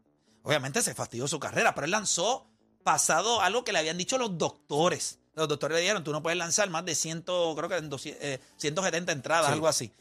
Obviamente 0.43 0.81
se 0.81 0.93
fastidió 0.93 1.27
su 1.27 1.39
carrera, 1.39 1.73
pero 1.73 1.85
él 1.85 1.91
lanzó 1.91 2.49
pasado 2.83 3.39
algo 3.39 3.63
que 3.63 3.71
le 3.71 3.79
habían 3.79 3.97
dicho 3.97 4.17
los 4.17 4.37
doctores. 4.37 5.19
Los 5.35 5.47
doctores 5.47 5.75
le 5.75 5.81
dijeron, 5.81 6.03
tú 6.03 6.11
no 6.11 6.21
puedes 6.21 6.37
lanzar 6.37 6.69
más 6.69 6.83
de 6.83 6.93
100, 6.93 7.21
creo 7.21 7.69
que 7.69 7.77
en 7.77 7.89
200, 7.89 8.21
eh, 8.23 8.41
170 8.57 9.13
entradas, 9.13 9.47
Sí. 9.47 9.53
algo 9.53 9.67
así. 9.69 9.93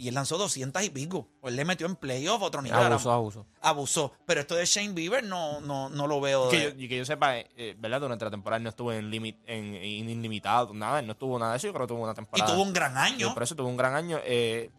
Y 0.00 0.08
él 0.08 0.14
lanzó 0.14 0.38
200 0.38 0.82
y 0.82 0.88
pico. 0.90 1.28
O 1.42 1.48
él 1.48 1.56
le 1.56 1.64
metió 1.66 1.86
en 1.86 1.94
playoff 1.94 2.40
otro 2.42 2.62
nivel. 2.62 2.78
Abusó, 2.80 3.12
abusó. 3.12 3.46
Abusó. 3.60 4.12
Pero 4.24 4.40
esto 4.40 4.54
de 4.54 4.64
Shane 4.64 4.94
Bieber 4.94 5.22
no, 5.22 5.60
no, 5.60 5.90
no 5.90 6.06
lo 6.06 6.20
veo. 6.22 6.48
Que 6.48 6.56
de- 6.56 6.64
yo, 6.64 6.70
y 6.84 6.88
que 6.88 6.96
yo 6.96 7.04
sepa, 7.04 7.36
eh, 7.38 7.46
eh, 7.56 7.76
¿verdad? 7.78 8.00
Durante 8.00 8.24
la 8.24 8.30
temporada 8.30 8.56
él 8.56 8.62
no 8.62 8.70
estuvo 8.70 8.92
en, 8.92 9.10
limit, 9.10 9.36
en, 9.46 9.74
en 9.74 10.08
ilimitado, 10.08 10.72
nada, 10.72 11.00
él 11.00 11.06
no 11.06 11.16
tuvo 11.16 11.38
nada 11.38 11.52
de 11.52 11.58
eso. 11.58 11.66
Yo 11.66 11.74
creo 11.74 11.86
que 11.86 11.92
tuvo 11.94 12.02
una 12.02 12.12
y 12.12 12.14
temporada. 12.14 12.50
tuvo 12.52 12.62
un 12.62 12.72
gran 12.72 12.96
año. 12.96 13.18
Yo 13.18 13.34
por 13.34 13.42
eso 13.42 13.54
tuvo 13.54 13.68
un 13.68 13.76
gran 13.76 13.94
año. 13.94 14.18
eh, 14.24 14.70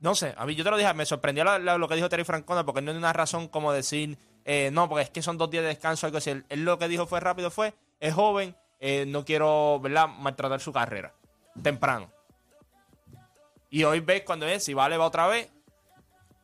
no 0.00 0.14
sé, 0.14 0.34
a 0.36 0.44
mí 0.46 0.54
yo 0.54 0.64
te 0.64 0.70
lo 0.70 0.76
dije, 0.76 0.92
me 0.94 1.04
sorprendió 1.06 1.44
la- 1.44 1.58
la- 1.58 1.78
lo 1.78 1.86
que 1.88 1.94
dijo 1.94 2.08
Terry 2.08 2.24
Francona 2.24 2.64
porque 2.64 2.80
no 2.82 2.90
hay 2.90 2.96
una 2.96 3.12
razón 3.12 3.48
como 3.48 3.70
decir, 3.72 4.18
eh, 4.46 4.70
no, 4.72 4.88
porque 4.88 5.02
es 5.04 5.10
que 5.10 5.22
son 5.22 5.36
dos 5.38 5.50
días 5.50 5.62
de 5.62 5.68
descanso 5.68 6.06
o 6.06 6.08
algo 6.08 6.18
así. 6.18 6.30
Él, 6.30 6.44
él 6.48 6.64
lo 6.64 6.78
que 6.78 6.88
dijo 6.88 7.06
fue 7.06 7.20
rápido, 7.20 7.50
fue, 7.50 7.74
es 8.00 8.14
joven, 8.14 8.56
eh, 8.80 9.04
no 9.06 9.24
quiero, 9.24 9.78
¿verdad?, 9.80 10.08
maltratar 10.08 10.60
su 10.60 10.72
carrera. 10.72 11.14
Temprano. 11.62 12.10
Y 13.74 13.82
hoy 13.82 13.98
ves 13.98 14.22
cuando 14.24 14.46
es, 14.46 14.62
si 14.62 14.72
vale 14.72 14.96
va 14.96 15.04
otra 15.04 15.26
vez, 15.26 15.50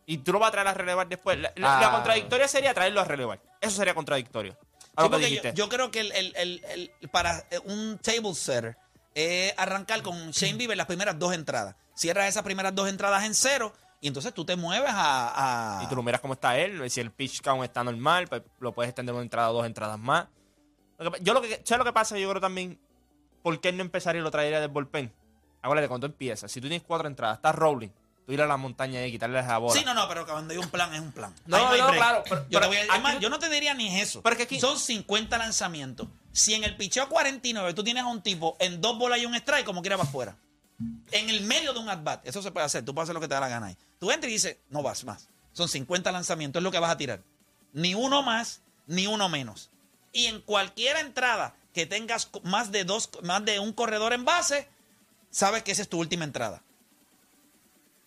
y 0.05 0.19
tú 0.19 0.33
lo 0.33 0.41
vas 0.41 0.49
a 0.49 0.51
traer 0.51 0.67
a 0.67 0.75
relevar 0.75 1.09
después. 1.09 1.39
La, 1.39 1.53
Ah. 1.63 1.81
la 1.81 1.93
contradictoria 1.93 2.49
sería 2.49 2.75
traerlo 2.75 3.01
a 3.01 3.05
relevar. 3.05 3.41
Eso 3.61 3.77
sería 3.77 3.95
contradictorio. 3.95 4.59
A 4.97 5.05
Sí, 5.05 5.11
que 5.11 5.31
yo, 5.37 5.53
yo 5.55 5.69
creo 5.69 5.93
que 5.93 6.01
el, 6.01 6.11
el- 6.11 6.35
el- 6.65 7.09
para 7.11 7.39
eh, 7.53 7.61
un 7.67 8.01
table 8.03 8.35
setter 8.35 8.77
es 9.15 9.55
arrancar 9.57 10.03
con 10.03 10.33
Shane 10.33 10.55
Bieber 10.55 10.77
las 10.77 10.89
primeras 10.89 11.17
dos 11.21 11.33
entradas. 11.33 11.77
Cierras 11.95 12.29
esas 12.29 12.43
primeras 12.43 12.75
dos 12.75 12.89
entradas 12.89 13.23
en 13.23 13.33
cero 13.35 13.73
y 14.01 14.09
entonces 14.09 14.35
tú 14.35 14.45
te 14.45 14.57
mueves 14.57 14.91
a... 14.93 15.79
a- 15.79 15.85
Y 15.85 15.87
tú 15.87 15.95
lo 15.95 16.03
miras 16.03 16.21
cómo 16.21 16.35
está 16.35 16.59
él, 16.59 16.91
si 16.91 16.99
el 17.01 17.13
pitch 17.13 17.43
count 17.43 17.63
está 17.63 17.85
normal, 17.85 18.27
pues 18.27 18.43
lo 18.59 18.73
puedes 18.73 18.89
extender 18.89 19.15
una 19.15 19.23
entrada 19.23 19.51
o 19.51 19.53
dos 19.53 19.67
entradas 19.67 20.01
más. 20.01 20.27
Yo 21.21 21.33
lo 21.33 21.41
que, 21.43 21.63
¿sabes 21.65 21.79
lo 21.79 21.85
que 21.85 21.93
pasa? 21.93 22.19
Yo 22.19 22.29
creo 22.29 22.41
también, 22.41 22.81
¿por 23.45 23.61
qué 23.61 23.69
él 23.69 23.77
no 23.77 23.83
empezaría 23.85 24.21
y 24.21 24.25
lo 24.25 24.33
traería 24.33 24.59
del 24.61 24.71
bullpen? 24.71 25.13
Acuérdate, 25.63 25.89
cuando 25.89 26.07
tú 26.09 26.13
empiezas, 26.13 26.51
si 26.51 26.61
tú 26.61 26.69
tienes 26.69 26.87
cuatro 26.87 27.07
entradas, 27.09 27.37
estás 27.39 27.55
rolling, 27.55 27.89
tú 28.27 28.33
ir 28.33 28.41
a 28.43 28.47
la 28.47 28.57
montaña 28.57 29.05
y 29.07 29.11
quitarle 29.13 29.39
esa 29.41 29.59
bola. 29.59 29.79
Sí, 29.79 29.85
no, 29.85 29.93
no, 29.95 30.09
pero 30.09 30.25
cuando 30.27 30.53
hay 30.53 30.59
un 30.59 30.69
plan, 30.71 30.93
es 30.95 31.01
un 31.01 31.13
plan. 31.13 31.35
No, 31.47 31.59
no, 31.59 31.69
break. 31.71 31.97
claro, 31.97 32.23
pero- 32.25 32.41
yo, 32.43 32.47
pero 32.51 32.61
te 32.63 32.67
voy 32.69 32.77
a- 32.77 32.81
aquí 32.81 32.97
es 32.97 33.03
más, 33.03 33.15
no- 33.15 33.21
yo 33.21 33.31
no 33.31 33.39
te 33.39 33.49
diría 33.51 33.75
ni 33.75 34.01
eso. 34.01 34.23
Pero 34.23 34.33
es 34.35 34.37
que 34.39 34.43
aquí- 34.45 34.61
Son 34.61 34.79
50 34.79 35.37
lanzamientos. 35.39 36.09
Si 36.33 36.55
en 36.55 36.65
el 36.65 36.77
picheo 36.77 37.09
49 37.09 37.75
tú 37.75 37.83
tienes 37.85 38.05
a 38.05 38.07
un 38.07 38.23
tipo 38.23 38.57
en 38.61 38.81
dos 38.81 38.97
bolas 38.99 39.19
y 39.19 39.27
un 39.27 39.35
strike, 39.35 39.65
como 39.67 39.83
quiera 39.83 39.97
va 39.97 40.05
afuera. 40.05 40.37
En 41.13 41.29
el 41.29 41.43
medio 41.43 41.75
de 41.75 41.79
un 41.81 41.91
at-bat. 41.91 42.27
Eso 42.27 42.41
se 42.41 42.51
puede 42.53 42.65
hacer. 42.65 42.85
Tú 42.85 42.95
puedes 42.95 43.07
hacer 43.07 43.15
lo 43.15 43.21
que 43.21 43.29
te 43.29 43.35
da 43.35 43.41
la 43.41 43.49
gana 43.49 43.67
ahí. 43.67 43.77
Tú 43.99 44.11
entras 44.11 44.31
y 44.31 44.35
dices, 44.35 44.57
no 44.71 44.83
vas 44.83 45.05
más. 45.05 45.29
Son 45.53 45.69
50 45.69 46.11
lanzamientos, 46.11 46.61
es 46.61 46.65
lo 46.65 46.71
que 46.71 46.79
vas 46.79 46.91
a 46.91 46.97
tirar. 46.97 47.21
Ni 47.75 47.95
uno 47.95 48.23
más, 48.23 48.63
ni 48.87 49.07
uno 49.07 49.29
menos. 49.29 49.71
Y 50.13 50.27
en 50.27 50.41
cualquier 50.41 50.97
entrada 50.97 51.55
que 51.75 51.85
tengas 51.85 52.31
más 52.45 52.73
de 52.73 52.85
dos, 52.85 53.11
más 53.25 53.45
de 53.45 53.59
un 53.59 53.73
corredor 53.75 54.13
en 54.15 54.25
base, 54.25 54.69
sabes 55.31 55.63
que 55.63 55.73
esa 55.73 55.83
es 55.83 55.89
tu 55.89 55.99
última 55.99 56.25
entrada. 56.25 56.63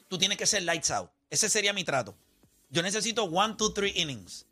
Tú 0.08 0.18
tienes 0.18 0.38
que 0.38 0.46
ser 0.46 0.64
lights 0.64 0.92
out. 0.92 1.10
Ese 1.30 1.50
sería 1.50 1.74
mi 1.74 1.84
trato. 1.84 2.16
Yo 2.70 2.82
necesito 2.82 3.24
one, 3.24 3.56
two, 3.56 3.74
three 3.74 3.92
innings. 3.96 4.46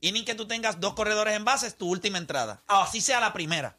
Inning 0.00 0.24
que 0.24 0.34
tú 0.34 0.46
tengas 0.46 0.78
dos 0.78 0.94
corredores 0.94 1.34
en 1.34 1.44
base 1.44 1.66
es 1.66 1.76
tu 1.76 1.88
última 1.88 2.18
entrada. 2.18 2.62
Ah, 2.68 2.82
Así 2.84 3.00
sea 3.00 3.18
la 3.20 3.32
primera. 3.32 3.76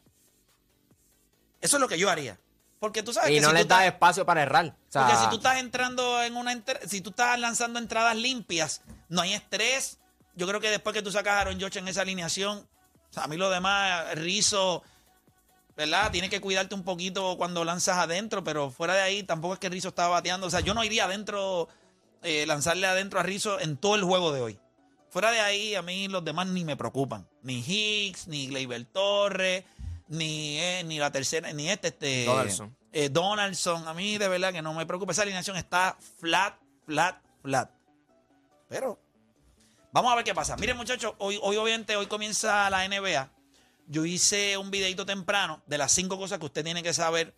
Eso 1.60 1.76
es 1.76 1.80
lo 1.80 1.88
que 1.88 1.98
yo 1.98 2.10
haría. 2.10 2.38
Porque 2.78 3.02
tú 3.02 3.12
sabes 3.12 3.30
Y 3.30 3.34
que 3.34 3.40
no 3.42 3.48
si 3.48 3.54
les 3.54 3.62
tú 3.64 3.68
da 3.68 3.84
estás- 3.84 3.94
espacio 3.94 4.24
para 4.26 4.42
errar. 4.42 4.66
O 4.66 4.92
sea, 4.92 5.06
porque 5.06 5.18
si 5.22 5.28
tú 5.30 5.36
estás 5.36 5.58
entrando 5.58 6.22
en 6.22 6.36
una 6.36 6.62
si 6.86 7.00
tú 7.02 7.10
estás 7.10 7.38
lanzando 7.38 7.78
entradas 7.78 8.16
limpias, 8.16 8.82
no 9.08 9.20
hay 9.20 9.34
estrés. 9.34 9.98
Yo 10.34 10.46
creo 10.46 10.60
que 10.60 10.70
después 10.70 10.94
que 10.94 11.02
tú 11.02 11.10
sacas 11.12 11.34
a 11.34 11.40
Aaron 11.42 11.58
George 11.58 11.78
en 11.78 11.88
esa 11.88 12.00
alineación, 12.02 12.58
o 12.58 13.12
sea, 13.12 13.24
a 13.24 13.28
mí 13.28 13.36
lo 13.36 13.50
demás, 13.50 14.14
Rizzo, 14.14 14.82
¿verdad? 15.76 16.10
Tienes 16.10 16.30
que 16.30 16.40
cuidarte 16.40 16.74
un 16.74 16.82
poquito 16.84 17.36
cuando 17.36 17.64
lanzas 17.64 17.96
adentro, 17.98 18.44
pero 18.44 18.70
fuera 18.70 18.94
de 18.94 19.02
ahí 19.02 19.22
tampoco 19.22 19.54
es 19.54 19.60
que 19.60 19.68
Rizzo 19.68 19.88
estaba 19.88 20.08
bateando. 20.10 20.46
O 20.46 20.50
sea, 20.50 20.60
yo 20.60 20.74
no 20.74 20.84
iría 20.84 21.04
adentro, 21.04 21.68
eh, 22.22 22.44
lanzarle 22.46 22.86
adentro 22.86 23.18
a 23.20 23.22
Rizzo 23.22 23.58
en 23.60 23.76
todo 23.76 23.94
el 23.94 24.04
juego 24.04 24.32
de 24.32 24.40
hoy. 24.40 24.58
Fuera 25.10 25.30
de 25.32 25.40
ahí, 25.40 25.74
a 25.74 25.82
mí 25.82 26.06
los 26.08 26.24
demás 26.24 26.46
ni 26.46 26.64
me 26.64 26.76
preocupan. 26.76 27.26
Ni 27.42 27.64
Hicks, 27.66 28.28
ni 28.28 28.46
Gleyber 28.46 28.84
Torres, 28.84 29.64
ni, 30.08 30.58
eh, 30.58 30.82
ni 30.84 30.98
la 30.98 31.10
tercera, 31.10 31.52
ni 31.52 31.68
este, 31.68 31.88
este 31.88 32.24
Donaldson. 32.26 32.76
eh, 32.92 33.08
Donaldson. 33.08 33.88
A 33.88 33.94
mí 33.94 34.18
de 34.18 34.28
verdad 34.28 34.52
que 34.52 34.62
no 34.62 34.72
me 34.74 34.86
preocupa. 34.86 35.12
Esa 35.12 35.22
alineación 35.22 35.56
está 35.56 35.96
flat, 36.20 36.54
flat, 36.86 37.16
flat. 37.42 37.70
Pero 38.68 39.00
vamos 39.92 40.12
a 40.12 40.14
ver 40.16 40.24
qué 40.24 40.34
pasa. 40.34 40.56
Miren, 40.56 40.76
muchachos, 40.76 41.12
hoy, 41.18 41.40
hoy 41.42 41.56
obviamente 41.56 41.96
hoy 41.96 42.06
comienza 42.06 42.70
la 42.70 42.86
NBA. 42.86 43.28
Yo 43.90 44.04
hice 44.04 44.56
un 44.56 44.70
videito 44.70 45.04
temprano 45.04 45.60
de 45.66 45.76
las 45.76 45.90
cinco 45.90 46.16
cosas 46.16 46.38
que 46.38 46.44
usted 46.44 46.62
tiene 46.62 46.80
que 46.80 46.94
saber 46.94 47.34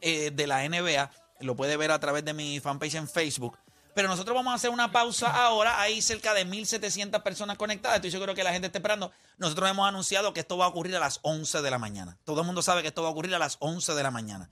eh, 0.00 0.32
de 0.32 0.48
la 0.48 0.68
NBA. 0.68 1.12
Lo 1.42 1.54
puede 1.54 1.76
ver 1.76 1.92
a 1.92 2.00
través 2.00 2.24
de 2.24 2.34
mi 2.34 2.58
fanpage 2.58 2.96
en 2.96 3.08
Facebook. 3.08 3.56
Pero 3.94 4.08
nosotros 4.08 4.34
vamos 4.34 4.50
a 4.50 4.56
hacer 4.56 4.70
una 4.70 4.90
pausa 4.90 5.30
ahora. 5.30 5.80
Hay 5.80 6.02
cerca 6.02 6.34
de 6.34 6.44
1.700 6.44 7.22
personas 7.22 7.56
conectadas. 7.56 7.98
Estoy 7.98 8.10
seguro 8.10 8.34
que 8.34 8.42
la 8.42 8.52
gente 8.52 8.66
está 8.66 8.78
esperando. 8.78 9.12
Nosotros 9.38 9.70
hemos 9.70 9.88
anunciado 9.88 10.32
que 10.32 10.40
esto 10.40 10.58
va 10.58 10.64
a 10.64 10.68
ocurrir 10.68 10.96
a 10.96 10.98
las 10.98 11.20
11 11.22 11.62
de 11.62 11.70
la 11.70 11.78
mañana. 11.78 12.18
Todo 12.24 12.40
el 12.40 12.46
mundo 12.48 12.60
sabe 12.60 12.82
que 12.82 12.88
esto 12.88 13.02
va 13.02 13.10
a 13.10 13.12
ocurrir 13.12 13.36
a 13.36 13.38
las 13.38 13.58
11 13.60 13.94
de 13.94 14.02
la 14.02 14.10
mañana. 14.10 14.50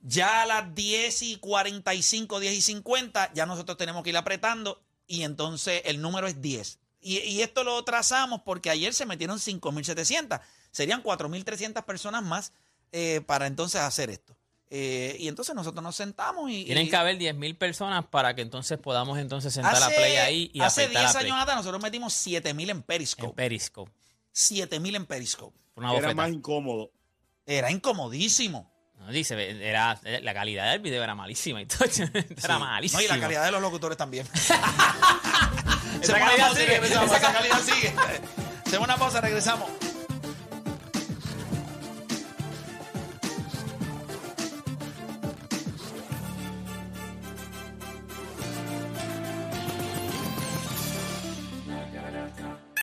Ya 0.00 0.42
a 0.42 0.46
las 0.46 0.74
10 0.74 1.22
y 1.22 1.36
45, 1.36 2.40
10 2.40 2.52
y 2.52 2.60
50, 2.62 3.32
ya 3.32 3.46
nosotros 3.46 3.78
tenemos 3.78 4.02
que 4.02 4.10
ir 4.10 4.16
apretando 4.16 4.82
y 5.06 5.22
entonces 5.22 5.82
el 5.84 6.02
número 6.02 6.26
es 6.26 6.40
10. 6.42 6.80
Y, 7.04 7.18
y 7.18 7.42
esto 7.42 7.62
lo 7.64 7.84
trazamos 7.84 8.40
porque 8.44 8.70
ayer 8.70 8.94
se 8.94 9.04
metieron 9.06 9.38
5.700. 9.38 10.40
Serían 10.70 11.02
4.300 11.02 11.84
personas 11.84 12.22
más 12.22 12.52
eh, 12.92 13.20
para 13.26 13.46
entonces 13.46 13.80
hacer 13.82 14.08
esto. 14.10 14.36
Eh, 14.70 15.14
y 15.20 15.28
entonces 15.28 15.54
nosotros 15.54 15.82
nos 15.84 15.94
sentamos 15.94 16.50
y... 16.50 16.64
Tienen 16.64 16.86
y- 16.86 16.90
que 16.90 16.96
haber 16.96 17.16
10.000 17.18 17.56
personas 17.58 18.04
para 18.06 18.34
que 18.34 18.40
entonces 18.42 18.78
podamos 18.78 19.18
entonces 19.18 19.52
sentar 19.52 19.78
la 19.78 19.86
hace, 19.86 19.94
play 19.96 20.16
ahí 20.16 20.50
y 20.52 20.60
hace 20.62 20.84
apretar 20.84 21.02
10 21.04 21.14
la 21.14 21.20
play. 21.20 21.30
años 21.30 21.42
atrás 21.42 21.56
nosotros 21.58 21.82
metimos 21.82 22.12
7.000 22.26 22.62
en 22.62 22.70
En 22.70 22.82
Periscope. 22.82 23.34
Periscope. 23.34 23.92
7.000 24.34 24.96
en 24.96 25.06
Periscope. 25.06 25.56
Una 25.76 25.90
Era 25.90 25.96
bofeta. 26.00 26.14
más 26.14 26.30
incómodo. 26.30 26.90
Era 27.46 27.70
incomodísimo. 27.70 28.72
No, 28.98 29.12
dice, 29.12 29.34
era, 29.68 30.00
la 30.22 30.32
calidad 30.34 30.72
del 30.72 30.80
video 30.80 31.02
era 31.04 31.14
malísima 31.14 31.60
y 31.60 31.66
todo. 31.66 31.84
era 32.42 32.58
malísima. 32.58 33.00
No, 33.02 33.04
y 33.04 33.08
la 33.08 33.20
calidad 33.20 33.44
de 33.44 33.52
los 33.52 33.60
locutores 33.60 33.98
también. 33.98 34.26
Esa 36.04 36.18
calidad 36.18 36.52
pausa 36.52 36.52
y 36.52 36.56
sigue, 36.56 36.76
Esa 36.76 37.32
calidad 37.32 37.60
sigue. 37.62 37.94
Hacemos 38.66 38.86
una 38.86 38.96
pausa, 38.96 39.20
regresamos. 39.22 39.70